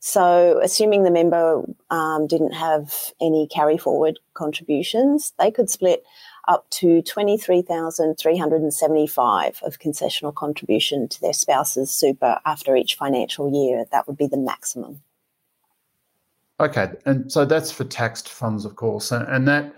So, 0.05 0.59
assuming 0.61 1.05
the 1.05 1.13
member 1.13 1.63
um, 1.91 2.27
didn't 2.27 2.55
have 2.55 3.13
any 3.21 3.47
carry 3.47 3.79
forward 3.79 4.19
contributions, 4.35 5.33
they 5.39 5.53
could 5.53 5.71
split 5.71 6.03
up 6.49 6.69
to 6.71 7.03
23,375 7.03 9.61
of 9.63 9.79
concessional 9.79 10.35
contribution 10.35 11.07
to 11.07 11.21
their 11.21 11.33
spouse's 11.33 11.93
super 11.93 12.41
after 12.45 12.75
each 12.75 12.97
financial 12.97 13.49
year. 13.55 13.85
That 13.93 14.09
would 14.09 14.17
be 14.17 14.27
the 14.27 14.37
maximum. 14.37 15.05
Okay, 16.61 16.93
and 17.07 17.31
so 17.31 17.45
that's 17.45 17.73
for 17.73 17.85
taxed 17.85 18.29
funds, 18.29 18.65
of 18.65 18.77
course, 18.77 19.11
and, 19.11 19.27
and 19.29 19.49
that 19.49 19.75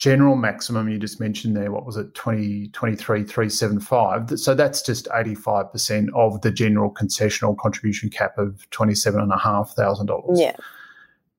general 0.00 0.34
maximum 0.34 0.88
you 0.88 0.98
just 0.98 1.20
mentioned 1.20 1.54
there, 1.54 1.70
what 1.70 1.84
was 1.84 1.96
it, 1.96 2.14
20, 2.14 2.68
23,375. 2.68 4.40
So 4.40 4.54
that's 4.54 4.82
just 4.82 5.06
85% 5.08 6.08
of 6.14 6.40
the 6.40 6.50
general 6.50 6.90
concessional 6.92 7.56
contribution 7.58 8.08
cap 8.08 8.38
of 8.38 8.66
$27,500. 8.70 10.22
Yeah. 10.34 10.56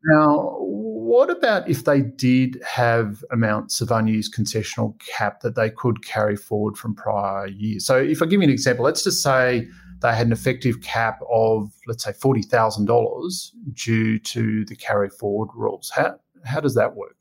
Now, 0.05 0.57
what 0.59 1.29
about 1.29 1.67
if 1.69 1.85
they 1.85 2.01
did 2.01 2.61
have 2.67 3.23
amounts 3.31 3.81
of 3.81 3.91
unused 3.91 4.35
concessional 4.35 4.99
cap 4.99 5.41
that 5.41 5.55
they 5.55 5.69
could 5.71 6.05
carry 6.05 6.35
forward 6.35 6.77
from 6.77 6.95
prior 6.95 7.47
years? 7.47 7.85
So, 7.85 7.97
if 7.97 8.21
I 8.21 8.25
give 8.25 8.41
you 8.41 8.47
an 8.47 8.53
example, 8.53 8.85
let's 8.85 9.03
just 9.03 9.21
say 9.21 9.67
they 10.01 10.15
had 10.15 10.27
an 10.27 10.33
effective 10.33 10.81
cap 10.81 11.19
of, 11.31 11.71
let's 11.87 12.03
say, 12.03 12.11
$40,000 12.11 13.51
due 13.73 14.19
to 14.19 14.65
the 14.65 14.75
carry 14.75 15.09
forward 15.09 15.49
rules. 15.55 15.91
How, 15.95 16.15
how 16.43 16.59
does 16.59 16.75
that 16.75 16.95
work? 16.95 17.15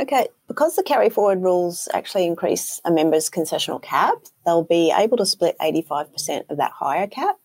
Okay, 0.00 0.26
because 0.48 0.74
the 0.74 0.82
carry 0.82 1.08
forward 1.08 1.42
rules 1.42 1.88
actually 1.94 2.26
increase 2.26 2.80
a 2.84 2.90
member's 2.90 3.30
concessional 3.30 3.80
cap, 3.80 4.16
they'll 4.44 4.64
be 4.64 4.92
able 4.96 5.16
to 5.18 5.26
split 5.26 5.56
85% 5.60 6.50
of 6.50 6.56
that 6.56 6.72
higher 6.72 7.06
cap. 7.06 7.36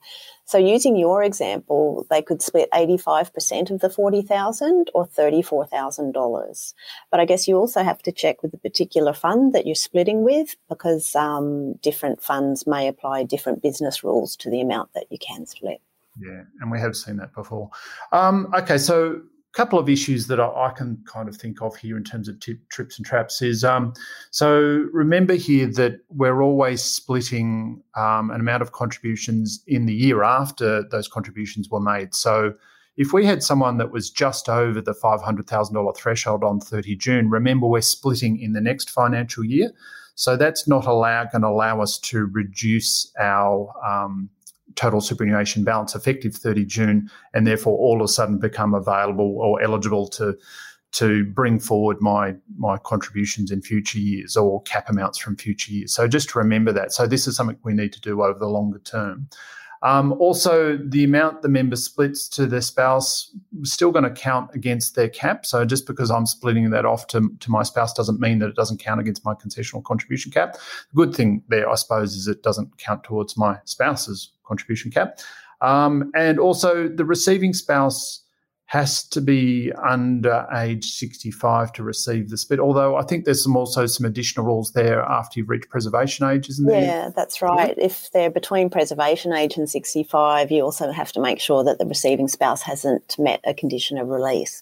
So 0.49 0.57
using 0.57 0.95
your 0.95 1.21
example, 1.21 2.07
they 2.09 2.23
could 2.23 2.41
split 2.41 2.69
85% 2.73 3.69
of 3.69 3.81
the 3.81 3.89
40,000 3.91 4.89
or 4.95 5.05
$34,000. 5.05 6.73
But 7.11 7.19
I 7.19 7.25
guess 7.25 7.47
you 7.47 7.55
also 7.55 7.83
have 7.83 8.01
to 8.01 8.11
check 8.11 8.41
with 8.41 8.51
the 8.51 8.57
particular 8.57 9.13
fund 9.13 9.53
that 9.53 9.67
you're 9.67 9.75
splitting 9.75 10.23
with 10.23 10.55
because 10.67 11.13
um, 11.13 11.73
different 11.83 12.23
funds 12.23 12.65
may 12.65 12.87
apply 12.87 13.25
different 13.25 13.61
business 13.61 14.03
rules 14.03 14.35
to 14.37 14.49
the 14.49 14.59
amount 14.59 14.91
that 14.95 15.05
you 15.11 15.19
can 15.19 15.45
split. 15.45 15.81
Yeah, 16.19 16.45
and 16.61 16.71
we 16.71 16.79
have 16.79 16.95
seen 16.95 17.17
that 17.17 17.35
before. 17.35 17.69
Um, 18.11 18.51
okay, 18.57 18.79
so 18.79 19.21
couple 19.53 19.79
of 19.79 19.89
issues 19.89 20.27
that 20.27 20.39
I, 20.39 20.47
I, 20.47 20.71
can 20.75 21.03
kind 21.11 21.27
of 21.27 21.35
think 21.35 21.61
of 21.61 21.75
here 21.75 21.97
in 21.97 22.03
terms 22.03 22.27
of 22.27 22.39
trips 22.69 22.97
and 22.97 23.05
traps 23.05 23.41
is 23.41 23.63
um, 23.63 23.93
so 24.29 24.87
remember 24.93 25.33
here 25.33 25.65
that 25.73 26.01
we're 26.09 26.41
always 26.41 26.83
splitting 26.83 27.81
um, 27.95 28.29
an 28.29 28.39
amount 28.39 28.61
of 28.61 28.73
contributions 28.73 29.63
in 29.65 29.85
the 29.85 29.93
year 29.93 30.23
after 30.23 30.83
those 30.89 31.07
contributions 31.07 31.69
were 31.69 31.79
made. 31.79 32.13
So 32.13 32.53
if 32.97 33.13
we 33.13 33.25
had 33.25 33.41
someone 33.41 33.77
that 33.77 33.91
was 33.91 34.09
just 34.09 34.49
over 34.49 34.81
the 34.81 34.93
$500,000 34.93 35.97
threshold 35.97 36.43
on 36.43 36.59
30 36.59 36.95
June, 36.97 37.29
remember 37.29 37.65
we're 37.65 37.81
splitting 37.81 38.39
in 38.39 38.53
the 38.53 38.61
next 38.61 38.89
financial 38.89 39.43
year. 39.43 39.71
So 40.15 40.35
that's 40.35 40.67
not 40.67 40.85
allow, 40.85 41.23
going 41.23 41.43
to 41.43 41.47
allow 41.47 41.81
us 41.81 41.97
to 41.99 42.25
reduce 42.25 43.09
our 43.17 43.73
um, 43.87 44.29
total 44.79 45.01
superannuation 45.01 45.63
balance 45.63 45.93
effective 45.93 46.33
30 46.33 46.65
June, 46.65 47.11
and 47.33 47.45
therefore 47.45 47.77
all 47.77 48.01
of 48.01 48.05
a 48.05 48.07
sudden 48.07 48.39
become 48.39 48.73
available 48.73 49.37
or 49.39 49.61
eligible 49.61 50.07
to 50.07 50.37
to 50.91 51.23
bring 51.25 51.59
forward 51.59 51.97
my 52.01 52.33
my 52.57 52.77
contributions 52.77 53.51
in 53.51 53.61
future 53.61 53.99
years 53.99 54.35
or 54.35 54.63
cap 54.63 54.89
amounts 54.89 55.19
from 55.19 55.35
future 55.35 55.71
years. 55.71 55.93
So 55.93 56.07
just 56.07 56.29
to 56.29 56.39
remember 56.39 56.71
that. 56.71 56.93
So 56.93 57.05
this 57.05 57.27
is 57.27 57.35
something 57.35 57.57
we 57.63 57.73
need 57.73 57.93
to 57.93 58.01
do 58.01 58.23
over 58.23 58.39
the 58.39 58.47
longer 58.47 58.79
term. 58.79 59.29
Um, 59.81 60.13
also, 60.13 60.77
the 60.77 61.05
amount 61.05 61.41
the 61.41 61.47
member 61.47 61.77
splits 61.77 62.27
to 62.29 62.45
their 62.45 62.61
spouse 62.61 63.33
is 63.61 63.71
still 63.71 63.91
going 63.91 64.03
to 64.03 64.11
count 64.11 64.49
against 64.53 64.95
their 64.95 65.07
cap. 65.07 65.45
So 65.45 65.63
just 65.63 65.87
because 65.87 66.11
I'm 66.11 66.25
splitting 66.25 66.69
that 66.71 66.85
off 66.85 67.07
to, 67.07 67.29
to 67.39 67.51
my 67.51 67.63
spouse 67.63 67.93
doesn't 67.93 68.19
mean 68.19 68.39
that 68.39 68.49
it 68.49 68.55
doesn't 68.55 68.81
count 68.81 68.99
against 68.99 69.23
my 69.23 69.33
concessional 69.33 69.83
contribution 69.83 70.33
cap. 70.33 70.53
The 70.53 70.95
good 70.95 71.15
thing 71.15 71.43
there, 71.47 71.69
I 71.69 71.75
suppose, 71.75 72.13
is 72.15 72.27
it 72.27 72.43
doesn't 72.43 72.77
count 72.77 73.03
towards 73.05 73.37
my 73.37 73.59
spouse's 73.63 74.33
contribution 74.49 74.91
cap. 74.91 75.19
Um, 75.61 76.11
and 76.15 76.39
also, 76.39 76.89
the 76.89 77.05
receiving 77.05 77.53
spouse 77.53 78.23
has 78.69 79.03
to 79.03 79.19
be 79.19 79.71
under 79.83 80.45
age 80.53 80.91
65 80.91 81.73
to 81.73 81.81
receive 81.81 82.29
the 82.29 82.37
split. 82.37 82.59
Although 82.59 82.97
I 82.97 83.01
think 83.01 83.25
there's 83.25 83.41
some 83.41 83.57
also 83.57 83.87
some 83.87 84.05
additional 84.05 84.45
rules 84.45 84.73
there 84.73 85.01
after 85.01 85.39
you've 85.39 85.49
reached 85.49 85.69
preservation 85.69 86.27
age, 86.27 86.49
isn't 86.49 86.67
there? 86.67 86.83
Yeah, 86.83 87.09
that's 87.15 87.41
right. 87.41 87.73
Yeah. 87.75 87.85
If 87.85 88.11
they're 88.11 88.29
between 88.29 88.69
preservation 88.69 89.33
age 89.33 89.57
and 89.57 89.67
65, 89.67 90.51
you 90.51 90.61
also 90.61 90.91
have 90.91 91.11
to 91.13 91.19
make 91.19 91.39
sure 91.39 91.63
that 91.63 91.79
the 91.79 91.85
receiving 91.87 92.27
spouse 92.27 92.61
hasn't 92.61 93.17
met 93.17 93.41
a 93.43 93.55
condition 93.55 93.97
of 93.97 94.07
release. 94.07 94.61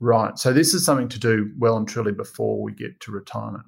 Right. 0.00 0.38
So 0.38 0.54
this 0.54 0.72
is 0.72 0.82
something 0.82 1.10
to 1.10 1.18
do 1.18 1.52
well 1.58 1.76
and 1.76 1.86
truly 1.86 2.12
before 2.12 2.62
we 2.62 2.72
get 2.72 2.98
to 3.00 3.12
retirement. 3.12 3.66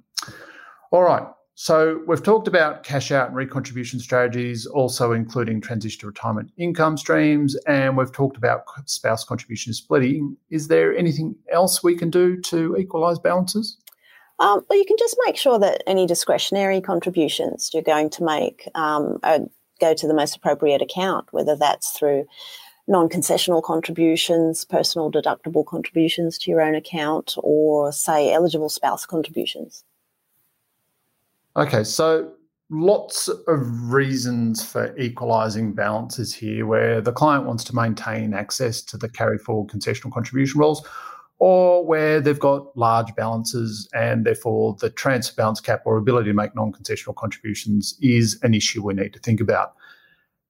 All 0.90 1.02
right. 1.02 1.26
So 1.54 2.02
we've 2.06 2.22
talked 2.22 2.48
about 2.48 2.82
cash 2.82 3.12
out 3.12 3.28
and 3.28 3.36
recontribution 3.36 4.00
strategies, 4.00 4.66
also 4.66 5.12
including 5.12 5.60
transition 5.60 6.00
to 6.00 6.06
retirement 6.06 6.50
income 6.56 6.96
streams, 6.96 7.54
and 7.66 7.96
we've 7.96 8.12
talked 8.12 8.36
about 8.36 8.64
spouse 8.86 9.22
contribution 9.22 9.74
splitting. 9.74 10.36
Is 10.50 10.68
there 10.68 10.96
anything 10.96 11.36
else 11.52 11.82
we 11.82 11.96
can 11.96 12.10
do 12.10 12.40
to 12.42 12.74
equalise 12.76 13.18
balances? 13.18 13.76
Um, 14.38 14.64
well, 14.68 14.78
you 14.78 14.86
can 14.86 14.96
just 14.98 15.16
make 15.26 15.36
sure 15.36 15.58
that 15.58 15.82
any 15.86 16.06
discretionary 16.06 16.80
contributions 16.80 17.70
you're 17.72 17.82
going 17.82 18.10
to 18.10 18.24
make 18.24 18.66
um, 18.74 19.18
go 19.78 19.94
to 19.94 20.06
the 20.08 20.14
most 20.14 20.34
appropriate 20.34 20.80
account, 20.80 21.28
whether 21.32 21.54
that's 21.54 21.90
through 21.92 22.24
non-concessional 22.88 23.62
contributions, 23.62 24.64
personal 24.64 25.12
deductible 25.12 25.64
contributions 25.64 26.38
to 26.38 26.50
your 26.50 26.62
own 26.62 26.74
account, 26.74 27.34
or 27.38 27.92
say 27.92 28.32
eligible 28.32 28.68
spouse 28.68 29.06
contributions. 29.06 29.84
Okay, 31.56 31.84
so 31.84 32.32
lots 32.70 33.28
of 33.28 33.92
reasons 33.92 34.64
for 34.64 34.96
equalising 34.96 35.74
balances 35.74 36.32
here 36.32 36.64
where 36.64 37.02
the 37.02 37.12
client 37.12 37.44
wants 37.44 37.62
to 37.64 37.74
maintain 37.74 38.32
access 38.32 38.80
to 38.80 38.96
the 38.96 39.08
carry 39.08 39.36
forward 39.36 39.70
concessional 39.70 40.10
contribution 40.10 40.58
rules 40.58 40.86
or 41.38 41.84
where 41.84 42.20
they've 42.20 42.38
got 42.38 42.74
large 42.76 43.14
balances 43.16 43.88
and 43.92 44.24
therefore 44.24 44.76
the 44.80 44.88
transfer 44.88 45.34
balance 45.34 45.60
cap 45.60 45.82
or 45.84 45.98
ability 45.98 46.30
to 46.30 46.34
make 46.34 46.54
non-concessional 46.54 47.14
contributions 47.16 47.98
is 48.00 48.38
an 48.42 48.54
issue 48.54 48.82
we 48.82 48.94
need 48.94 49.12
to 49.12 49.18
think 49.18 49.40
about. 49.40 49.74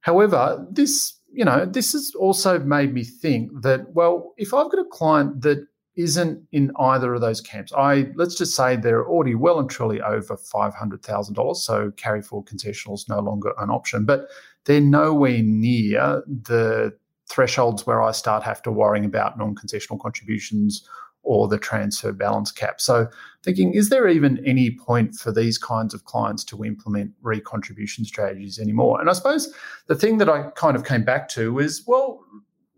However, 0.01 0.65
this, 0.71 1.19
you 1.33 1.43
know, 1.43 1.65
this 1.65 1.91
has 1.91 2.13
also 2.17 2.59
made 2.59 2.93
me 2.93 3.03
think 3.03 3.63
that, 3.63 3.91
well, 3.93 4.33
if 4.37 4.53
I've 4.53 4.71
got 4.71 4.79
a 4.79 4.89
client 4.89 5.41
that 5.41 5.67
isn't 5.95 6.43
in 6.51 6.71
either 6.79 7.13
of 7.13 7.21
those 7.21 7.41
camps. 7.41 7.71
I 7.77 8.11
let's 8.15 8.35
just 8.35 8.55
say 8.55 8.75
they're 8.75 9.07
already 9.07 9.35
well 9.35 9.59
and 9.59 9.69
truly 9.69 10.01
over 10.01 10.37
five 10.37 10.73
hundred 10.73 11.03
thousand 11.03 11.35
dollars, 11.35 11.61
so 11.61 11.91
carry 11.97 12.21
forward 12.21 12.47
concessional 12.47 12.95
is 12.95 13.07
no 13.07 13.19
longer 13.19 13.53
an 13.59 13.69
option. 13.69 14.05
But 14.05 14.27
they're 14.65 14.81
nowhere 14.81 15.41
near 15.43 16.23
the 16.27 16.95
thresholds 17.29 17.85
where 17.85 18.01
I 18.01 18.11
start 18.11 18.43
have 18.43 18.61
to 18.63 18.71
worrying 18.71 19.05
about 19.05 19.37
non-concessional 19.37 19.99
contributions 19.99 20.87
or 21.23 21.47
the 21.47 21.57
transfer 21.57 22.11
balance 22.11 22.51
cap. 22.51 22.81
So 22.81 23.07
thinking, 23.43 23.73
is 23.73 23.89
there 23.89 24.07
even 24.09 24.43
any 24.45 24.71
point 24.71 25.15
for 25.15 25.31
these 25.31 25.57
kinds 25.57 25.93
of 25.93 26.03
clients 26.03 26.43
to 26.45 26.65
implement 26.65 27.11
recontribution 27.23 28.05
strategies 28.05 28.59
anymore? 28.59 28.99
And 28.99 29.09
I 29.09 29.13
suppose 29.13 29.53
the 29.87 29.95
thing 29.95 30.17
that 30.17 30.29
I 30.29 30.49
kind 30.51 30.75
of 30.75 30.83
came 30.83 31.05
back 31.05 31.29
to 31.29 31.59
is, 31.59 31.83
well, 31.87 32.19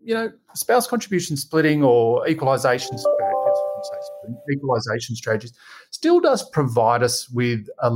you 0.05 0.13
know, 0.13 0.31
spouse 0.53 0.88
contribution 0.88 1.35
splitting 1.35 1.83
or 1.83 2.27
equalisation 2.27 2.97
equalisation 4.51 5.15
strategies 5.15 5.53
still 5.91 6.19
does 6.19 6.47
provide 6.50 7.03
us 7.03 7.29
with 7.29 7.67
a, 7.79 7.91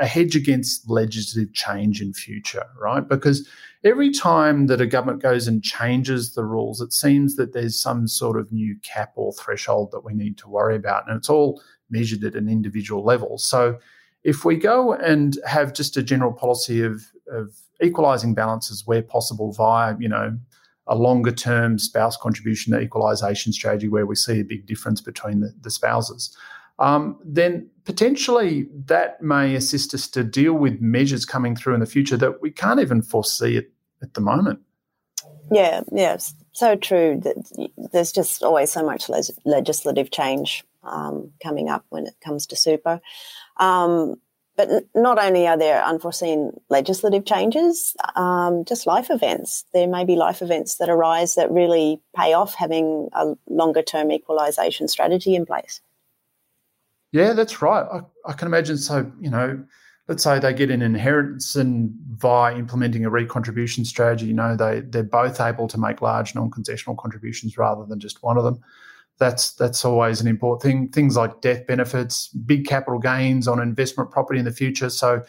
a, 0.00 0.06
hedge 0.06 0.34
against 0.34 0.88
legislative 0.90 1.52
change 1.52 2.00
in 2.00 2.12
future, 2.12 2.64
right? 2.80 3.08
Because 3.08 3.48
every 3.84 4.10
time 4.10 4.66
that 4.66 4.80
a 4.80 4.86
government 4.86 5.22
goes 5.22 5.46
and 5.46 5.62
changes 5.62 6.34
the 6.34 6.44
rules, 6.44 6.80
it 6.80 6.92
seems 6.92 7.36
that 7.36 7.52
there's 7.52 7.80
some 7.80 8.08
sort 8.08 8.38
of 8.38 8.50
new 8.52 8.76
cap 8.82 9.12
or 9.14 9.32
threshold 9.32 9.90
that 9.92 10.04
we 10.04 10.14
need 10.14 10.36
to 10.38 10.48
worry 10.48 10.76
about, 10.76 11.08
and 11.08 11.16
it's 11.16 11.30
all 11.30 11.62
measured 11.90 12.24
at 12.24 12.34
an 12.34 12.48
individual 12.48 13.04
level. 13.04 13.38
So 13.38 13.78
if 14.24 14.44
we 14.44 14.56
go 14.56 14.92
and 14.94 15.38
have 15.46 15.72
just 15.72 15.96
a 15.96 16.02
general 16.02 16.32
policy 16.32 16.82
of, 16.82 17.04
of 17.30 17.54
equalising 17.80 18.34
balances 18.34 18.86
where 18.86 19.02
possible 19.02 19.52
via, 19.52 19.96
you 19.98 20.08
know, 20.08 20.36
a 20.86 20.96
longer 20.96 21.32
term 21.32 21.78
spouse 21.78 22.16
contribution 22.16 22.74
equalisation 22.74 23.52
strategy 23.52 23.88
where 23.88 24.06
we 24.06 24.14
see 24.14 24.40
a 24.40 24.44
big 24.44 24.66
difference 24.66 25.00
between 25.00 25.40
the, 25.40 25.54
the 25.60 25.70
spouses, 25.70 26.36
um, 26.78 27.18
then 27.24 27.68
potentially 27.84 28.66
that 28.86 29.22
may 29.22 29.54
assist 29.54 29.94
us 29.94 30.08
to 30.08 30.24
deal 30.24 30.54
with 30.54 30.80
measures 30.80 31.24
coming 31.24 31.54
through 31.54 31.74
in 31.74 31.80
the 31.80 31.86
future 31.86 32.16
that 32.16 32.42
we 32.42 32.50
can't 32.50 32.80
even 32.80 33.02
foresee 33.02 33.56
at, 33.56 33.66
at 34.02 34.14
the 34.14 34.20
moment. 34.20 34.60
Yeah, 35.50 35.82
yeah, 35.92 36.16
so 36.52 36.76
true. 36.76 37.20
That 37.22 37.70
there's 37.92 38.12
just 38.12 38.42
always 38.42 38.72
so 38.72 38.84
much 38.84 39.08
legislative 39.44 40.10
change 40.10 40.64
um, 40.82 41.30
coming 41.42 41.68
up 41.68 41.84
when 41.90 42.06
it 42.06 42.14
comes 42.24 42.46
to 42.48 42.56
super. 42.56 43.00
Um, 43.58 44.16
but 44.66 44.84
not 44.94 45.18
only 45.18 45.46
are 45.46 45.58
there 45.58 45.82
unforeseen 45.84 46.52
legislative 46.68 47.24
changes, 47.24 47.96
um, 48.14 48.64
just 48.64 48.86
life 48.86 49.10
events. 49.10 49.64
There 49.72 49.88
may 49.88 50.04
be 50.04 50.16
life 50.16 50.42
events 50.42 50.76
that 50.76 50.88
arise 50.88 51.34
that 51.34 51.50
really 51.50 52.00
pay 52.16 52.32
off 52.32 52.54
having 52.54 53.08
a 53.12 53.34
longer 53.48 53.82
term 53.82 54.12
equalisation 54.12 54.88
strategy 54.88 55.34
in 55.34 55.46
place. 55.46 55.80
Yeah, 57.10 57.32
that's 57.32 57.60
right. 57.60 57.84
I, 57.92 58.30
I, 58.30 58.32
can 58.32 58.46
imagine. 58.46 58.78
So, 58.78 59.10
you 59.20 59.30
know, 59.30 59.62
let's 60.08 60.22
say 60.22 60.38
they 60.38 60.54
get 60.54 60.70
an 60.70 60.80
inheritance 60.80 61.56
and 61.56 61.92
by 62.18 62.54
implementing 62.54 63.04
a 63.04 63.10
recontribution 63.10 63.84
strategy, 63.84 64.26
you 64.26 64.34
know, 64.34 64.56
they, 64.56 64.80
they're 64.80 65.02
both 65.02 65.40
able 65.40 65.68
to 65.68 65.78
make 65.78 66.00
large 66.00 66.34
non 66.34 66.50
concessional 66.50 66.96
contributions 66.96 67.58
rather 67.58 67.84
than 67.84 68.00
just 68.00 68.22
one 68.22 68.38
of 68.38 68.44
them 68.44 68.62
that's 69.22 69.52
that's 69.52 69.84
always 69.84 70.20
an 70.20 70.26
important 70.26 70.62
thing. 70.62 70.88
Things 70.88 71.16
like 71.16 71.40
death 71.40 71.66
benefits, 71.66 72.28
big 72.28 72.66
capital 72.66 72.98
gains 72.98 73.46
on 73.46 73.60
investment 73.60 74.10
property 74.10 74.38
in 74.38 74.44
the 74.44 74.52
future. 74.52 74.90
So 74.90 75.22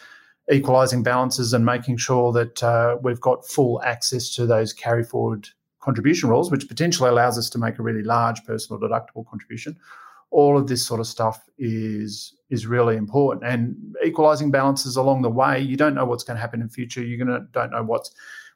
equalising 0.51 1.03
balances 1.03 1.53
and 1.53 1.63
making 1.63 1.97
sure 1.97 2.33
that 2.33 2.63
uh, 2.63 2.97
we've 3.01 3.21
got 3.21 3.47
full 3.47 3.81
access 3.83 4.33
to 4.35 4.45
those 4.45 4.73
carry 4.73 5.03
forward 5.03 5.47
contribution 5.79 6.29
rules, 6.29 6.49
which 6.49 6.67
potentially 6.67 7.09
allows 7.09 7.37
us 7.37 7.49
to 7.51 7.57
make 7.59 7.77
a 7.77 7.83
really 7.83 8.03
large 8.03 8.43
personal 8.45 8.81
deductible 8.81 9.27
contribution. 9.29 9.77
All 10.31 10.57
of 10.57 10.67
this 10.67 10.85
sort 10.85 10.99
of 10.99 11.05
stuff 11.05 11.43
is 11.59 12.33
is 12.49 12.65
really 12.65 12.95
important. 12.95 13.45
And 13.45 13.95
equalising 14.03 14.49
balances 14.49 14.95
along 14.97 15.21
the 15.21 15.29
way, 15.29 15.59
you 15.59 15.77
don't 15.77 15.93
know 15.93 16.05
what's 16.05 16.23
going 16.23 16.37
to 16.37 16.41
happen 16.41 16.61
in 16.61 16.69
future. 16.69 17.03
You're 17.03 17.23
gonna 17.23 17.45
don't 17.51 17.71
know 17.71 17.83
what's 17.83 18.11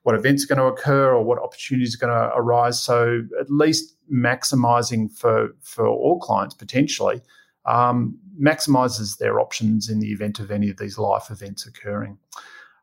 what 0.07 0.15
events 0.15 0.45
are 0.45 0.47
going 0.47 0.57
to 0.57 0.73
occur 0.73 1.13
or 1.13 1.21
what 1.21 1.37
opportunities 1.37 1.93
are 1.93 2.07
going 2.07 2.17
to 2.17 2.33
arise. 2.33 2.79
So 2.79 3.23
at 3.41 3.49
least 3.49 3.93
maximizing 4.09 5.11
for 5.11 5.49
for 5.61 5.85
all 5.85 6.17
clients 6.17 6.55
potentially 6.55 7.21
um, 7.65 8.17
maximizes 8.41 9.17
their 9.17 9.41
options 9.41 9.89
in 9.89 9.99
the 9.99 10.13
event 10.13 10.39
of 10.39 10.49
any 10.49 10.69
of 10.69 10.77
these 10.77 10.97
life 10.97 11.29
events 11.29 11.67
occurring. 11.67 12.17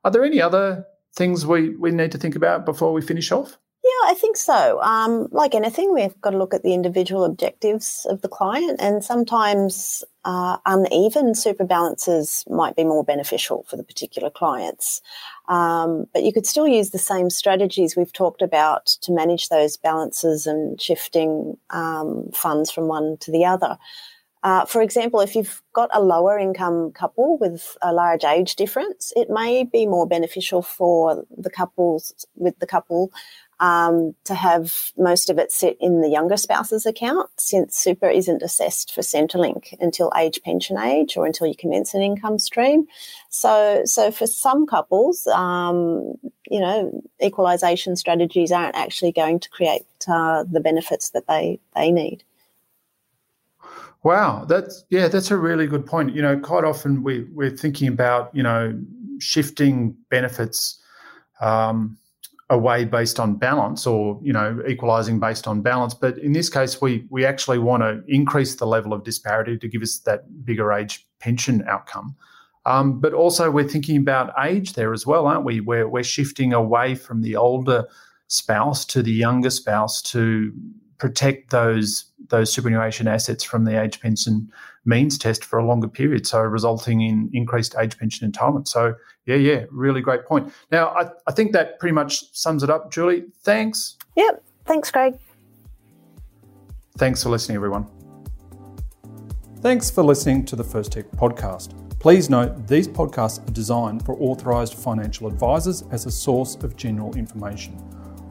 Are 0.04 0.10
there 0.10 0.22
any 0.22 0.38
other 0.38 0.84
things 1.16 1.46
we, 1.46 1.70
we 1.76 1.92
need 1.92 2.12
to 2.12 2.18
think 2.18 2.36
about 2.36 2.66
before 2.66 2.92
we 2.92 3.00
finish 3.00 3.32
off? 3.32 3.56
Yeah, 3.94 4.10
I 4.10 4.14
think 4.14 4.36
so. 4.36 4.80
Um, 4.82 5.28
like 5.30 5.54
anything, 5.54 5.92
we've 5.92 6.20
got 6.20 6.30
to 6.30 6.38
look 6.38 6.52
at 6.52 6.62
the 6.64 6.74
individual 6.74 7.24
objectives 7.24 8.06
of 8.10 8.22
the 8.22 8.28
client, 8.28 8.80
and 8.80 9.04
sometimes 9.04 10.02
uh, 10.24 10.56
uneven 10.66 11.34
super 11.34 11.64
balances 11.64 12.44
might 12.48 12.74
be 12.74 12.82
more 12.82 13.04
beneficial 13.04 13.64
for 13.68 13.76
the 13.76 13.84
particular 13.84 14.30
clients. 14.30 15.00
Um, 15.48 16.06
but 16.12 16.24
you 16.24 16.32
could 16.32 16.46
still 16.46 16.66
use 16.66 16.90
the 16.90 16.98
same 16.98 17.30
strategies 17.30 17.94
we've 17.94 18.12
talked 18.12 18.42
about 18.42 18.86
to 19.02 19.12
manage 19.12 19.48
those 19.48 19.76
balances 19.76 20.46
and 20.46 20.80
shifting 20.80 21.56
um, 21.70 22.30
funds 22.34 22.72
from 22.72 22.88
one 22.88 23.16
to 23.18 23.30
the 23.30 23.44
other. 23.44 23.78
Uh, 24.44 24.66
for 24.66 24.82
example, 24.82 25.20
if 25.20 25.34
you've 25.34 25.62
got 25.72 25.88
a 25.94 26.02
lower 26.02 26.38
income 26.38 26.92
couple 26.92 27.38
with 27.38 27.78
a 27.80 27.94
large 27.94 28.24
age 28.24 28.56
difference, 28.56 29.10
it 29.16 29.30
may 29.30 29.64
be 29.64 29.86
more 29.86 30.06
beneficial 30.06 30.60
for 30.60 31.24
the 31.34 31.48
couples 31.48 32.26
with 32.34 32.58
the 32.58 32.66
couple 32.66 33.10
um, 33.60 34.14
to 34.24 34.34
have 34.34 34.92
most 34.96 35.30
of 35.30 35.38
it 35.38 35.52
sit 35.52 35.76
in 35.80 36.00
the 36.00 36.08
younger 36.08 36.36
spouse's 36.36 36.86
account 36.86 37.30
since 37.36 37.76
super 37.76 38.08
isn't 38.08 38.42
assessed 38.42 38.92
for 38.92 39.00
Centrelink 39.00 39.74
until 39.80 40.12
age 40.16 40.40
pension 40.42 40.78
age 40.78 41.16
or 41.16 41.26
until 41.26 41.46
you 41.46 41.54
commence 41.54 41.94
an 41.94 42.02
income 42.02 42.38
stream. 42.38 42.86
So, 43.28 43.82
so 43.84 44.10
for 44.10 44.26
some 44.26 44.66
couples, 44.66 45.26
um, 45.28 46.14
you 46.48 46.60
know, 46.60 47.02
equalisation 47.22 47.96
strategies 47.96 48.52
aren't 48.52 48.76
actually 48.76 49.12
going 49.12 49.40
to 49.40 49.50
create 49.50 49.86
uh, 50.08 50.44
the 50.50 50.60
benefits 50.60 51.10
that 51.10 51.26
they, 51.26 51.60
they 51.74 51.90
need. 51.90 52.24
Wow, 54.02 54.44
that's 54.44 54.84
yeah, 54.90 55.08
that's 55.08 55.30
a 55.30 55.36
really 55.36 55.66
good 55.66 55.86
point. 55.86 56.14
You 56.14 56.20
know, 56.20 56.38
quite 56.38 56.64
often 56.64 57.02
we 57.02 57.24
we're 57.32 57.48
thinking 57.48 57.88
about 57.88 58.34
you 58.34 58.42
know 58.42 58.78
shifting 59.18 59.96
benefits 60.10 60.78
um, 61.40 61.96
away 62.50 62.84
based 62.84 63.18
on 63.18 63.36
balance 63.36 63.86
or 63.86 64.18
you 64.22 64.32
know 64.32 64.62
equalizing 64.68 65.18
based 65.18 65.46
on 65.46 65.62
balance. 65.62 65.94
But 65.94 66.18
in 66.18 66.32
this 66.32 66.50
case 66.50 66.80
we 66.80 67.06
we 67.10 67.24
actually 67.24 67.58
want 67.58 67.82
to 67.82 68.02
increase 68.06 68.56
the 68.56 68.66
level 68.66 68.92
of 68.92 69.04
disparity 69.04 69.58
to 69.58 69.68
give 69.68 69.82
us 69.82 69.98
that 70.00 70.44
bigger 70.44 70.72
age 70.72 71.06
pension 71.20 71.64
outcome. 71.66 72.14
Um, 72.66 73.00
but 73.00 73.12
also 73.12 73.50
we're 73.50 73.68
thinking 73.68 73.96
about 73.96 74.32
age 74.42 74.74
there 74.74 74.92
as 74.92 75.06
well 75.06 75.26
aren't 75.26 75.44
we? 75.44 75.60
We're, 75.60 75.88
we're 75.88 76.02
shifting 76.02 76.52
away 76.52 76.94
from 76.94 77.22
the 77.22 77.36
older 77.36 77.84
spouse 78.28 78.84
to 78.86 79.02
the 79.02 79.12
younger 79.12 79.50
spouse 79.50 80.02
to 80.02 80.52
protect 81.04 81.50
those 81.50 82.06
those 82.30 82.50
superannuation 82.50 83.06
assets 83.06 83.44
from 83.44 83.66
the 83.66 83.78
age 83.78 84.00
pension 84.00 84.50
means 84.86 85.18
test 85.18 85.44
for 85.44 85.58
a 85.58 85.66
longer 85.66 85.86
period, 85.86 86.26
so 86.26 86.40
resulting 86.40 87.02
in 87.02 87.28
increased 87.34 87.74
age 87.78 87.98
pension 87.98 88.30
entitlement. 88.32 88.66
So, 88.66 88.94
yeah, 89.26 89.36
yeah, 89.36 89.64
really 89.70 90.00
great 90.00 90.24
point. 90.24 90.50
Now, 90.72 90.88
I, 90.88 91.10
I 91.26 91.32
think 91.32 91.52
that 91.52 91.78
pretty 91.78 91.92
much 91.92 92.34
sums 92.34 92.62
it 92.62 92.70
up. 92.70 92.90
Julie, 92.90 93.24
thanks. 93.42 93.98
Yep, 94.16 94.42
thanks, 94.64 94.90
Craig. 94.90 95.18
Thanks 96.96 97.22
for 97.22 97.28
listening, 97.28 97.56
everyone. 97.56 97.86
Thanks 99.60 99.90
for 99.90 100.02
listening 100.02 100.46
to 100.46 100.56
the 100.56 100.64
First 100.64 100.92
Tech 100.92 101.10
podcast. 101.10 101.74
Please 101.98 102.30
note 102.30 102.66
these 102.66 102.88
podcasts 102.88 103.46
are 103.46 103.52
designed 103.52 104.06
for 104.06 104.14
authorised 104.14 104.72
financial 104.72 105.26
advisors 105.26 105.82
as 105.90 106.06
a 106.06 106.10
source 106.10 106.54
of 106.56 106.76
general 106.76 107.14
information. 107.14 107.78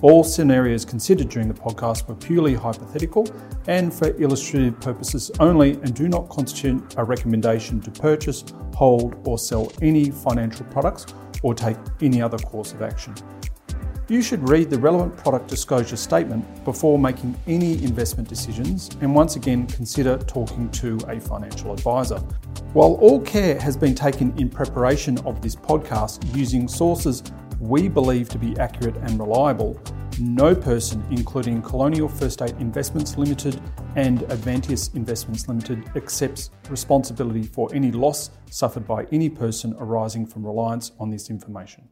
All 0.03 0.25
scenarios 0.25 0.83
considered 0.83 1.29
during 1.29 1.47
the 1.47 1.53
podcast 1.53 2.09
were 2.09 2.15
purely 2.15 2.55
hypothetical 2.55 3.25
and 3.67 3.93
for 3.93 4.13
illustrative 4.21 4.77
purposes 4.81 5.31
only 5.39 5.75
and 5.75 5.95
do 5.95 6.09
not 6.09 6.27
constitute 6.27 6.95
a 6.97 7.05
recommendation 7.05 7.79
to 7.79 7.89
purchase, 7.89 8.43
hold, 8.75 9.15
or 9.25 9.39
sell 9.39 9.71
any 9.81 10.11
financial 10.11 10.65
products 10.65 11.05
or 11.41 11.55
take 11.55 11.77
any 12.01 12.21
other 12.21 12.37
course 12.37 12.73
of 12.73 12.81
action. 12.81 13.15
You 14.09 14.21
should 14.21 14.49
read 14.49 14.69
the 14.69 14.77
relevant 14.77 15.15
product 15.15 15.47
disclosure 15.47 15.95
statement 15.95 16.65
before 16.65 16.99
making 16.99 17.39
any 17.47 17.81
investment 17.81 18.27
decisions 18.27 18.89
and 18.99 19.15
once 19.15 19.37
again 19.37 19.67
consider 19.67 20.17
talking 20.17 20.69
to 20.71 20.99
a 21.07 21.17
financial 21.21 21.71
advisor. 21.71 22.17
While 22.73 22.95
all 22.95 23.21
care 23.21 23.57
has 23.61 23.77
been 23.77 23.95
taken 23.95 24.37
in 24.37 24.49
preparation 24.49 25.17
of 25.19 25.41
this 25.41 25.55
podcast 25.55 26.35
using 26.35 26.67
sources 26.67 27.23
we 27.67 27.87
believe 27.87 28.27
to 28.27 28.37
be 28.37 28.57
accurate 28.59 28.97
and 28.97 29.17
reliable, 29.17 29.79
no 30.19 30.53
person, 30.53 31.01
including 31.09 31.61
Colonial 31.61 32.09
First 32.09 32.33
State 32.33 32.55
Investments 32.59 33.17
Limited 33.17 33.59
and 33.95 34.19
Avanteos 34.23 34.93
Investments 34.95 35.47
Limited, 35.47 35.89
accepts 35.95 36.51
responsibility 36.69 37.43
for 37.43 37.73
any 37.73 37.91
loss 37.91 38.31
suffered 38.49 38.85
by 38.85 39.05
any 39.13 39.29
person 39.29 39.73
arising 39.79 40.25
from 40.25 40.45
reliance 40.45 40.91
on 40.99 41.09
this 41.09 41.29
information. 41.29 41.87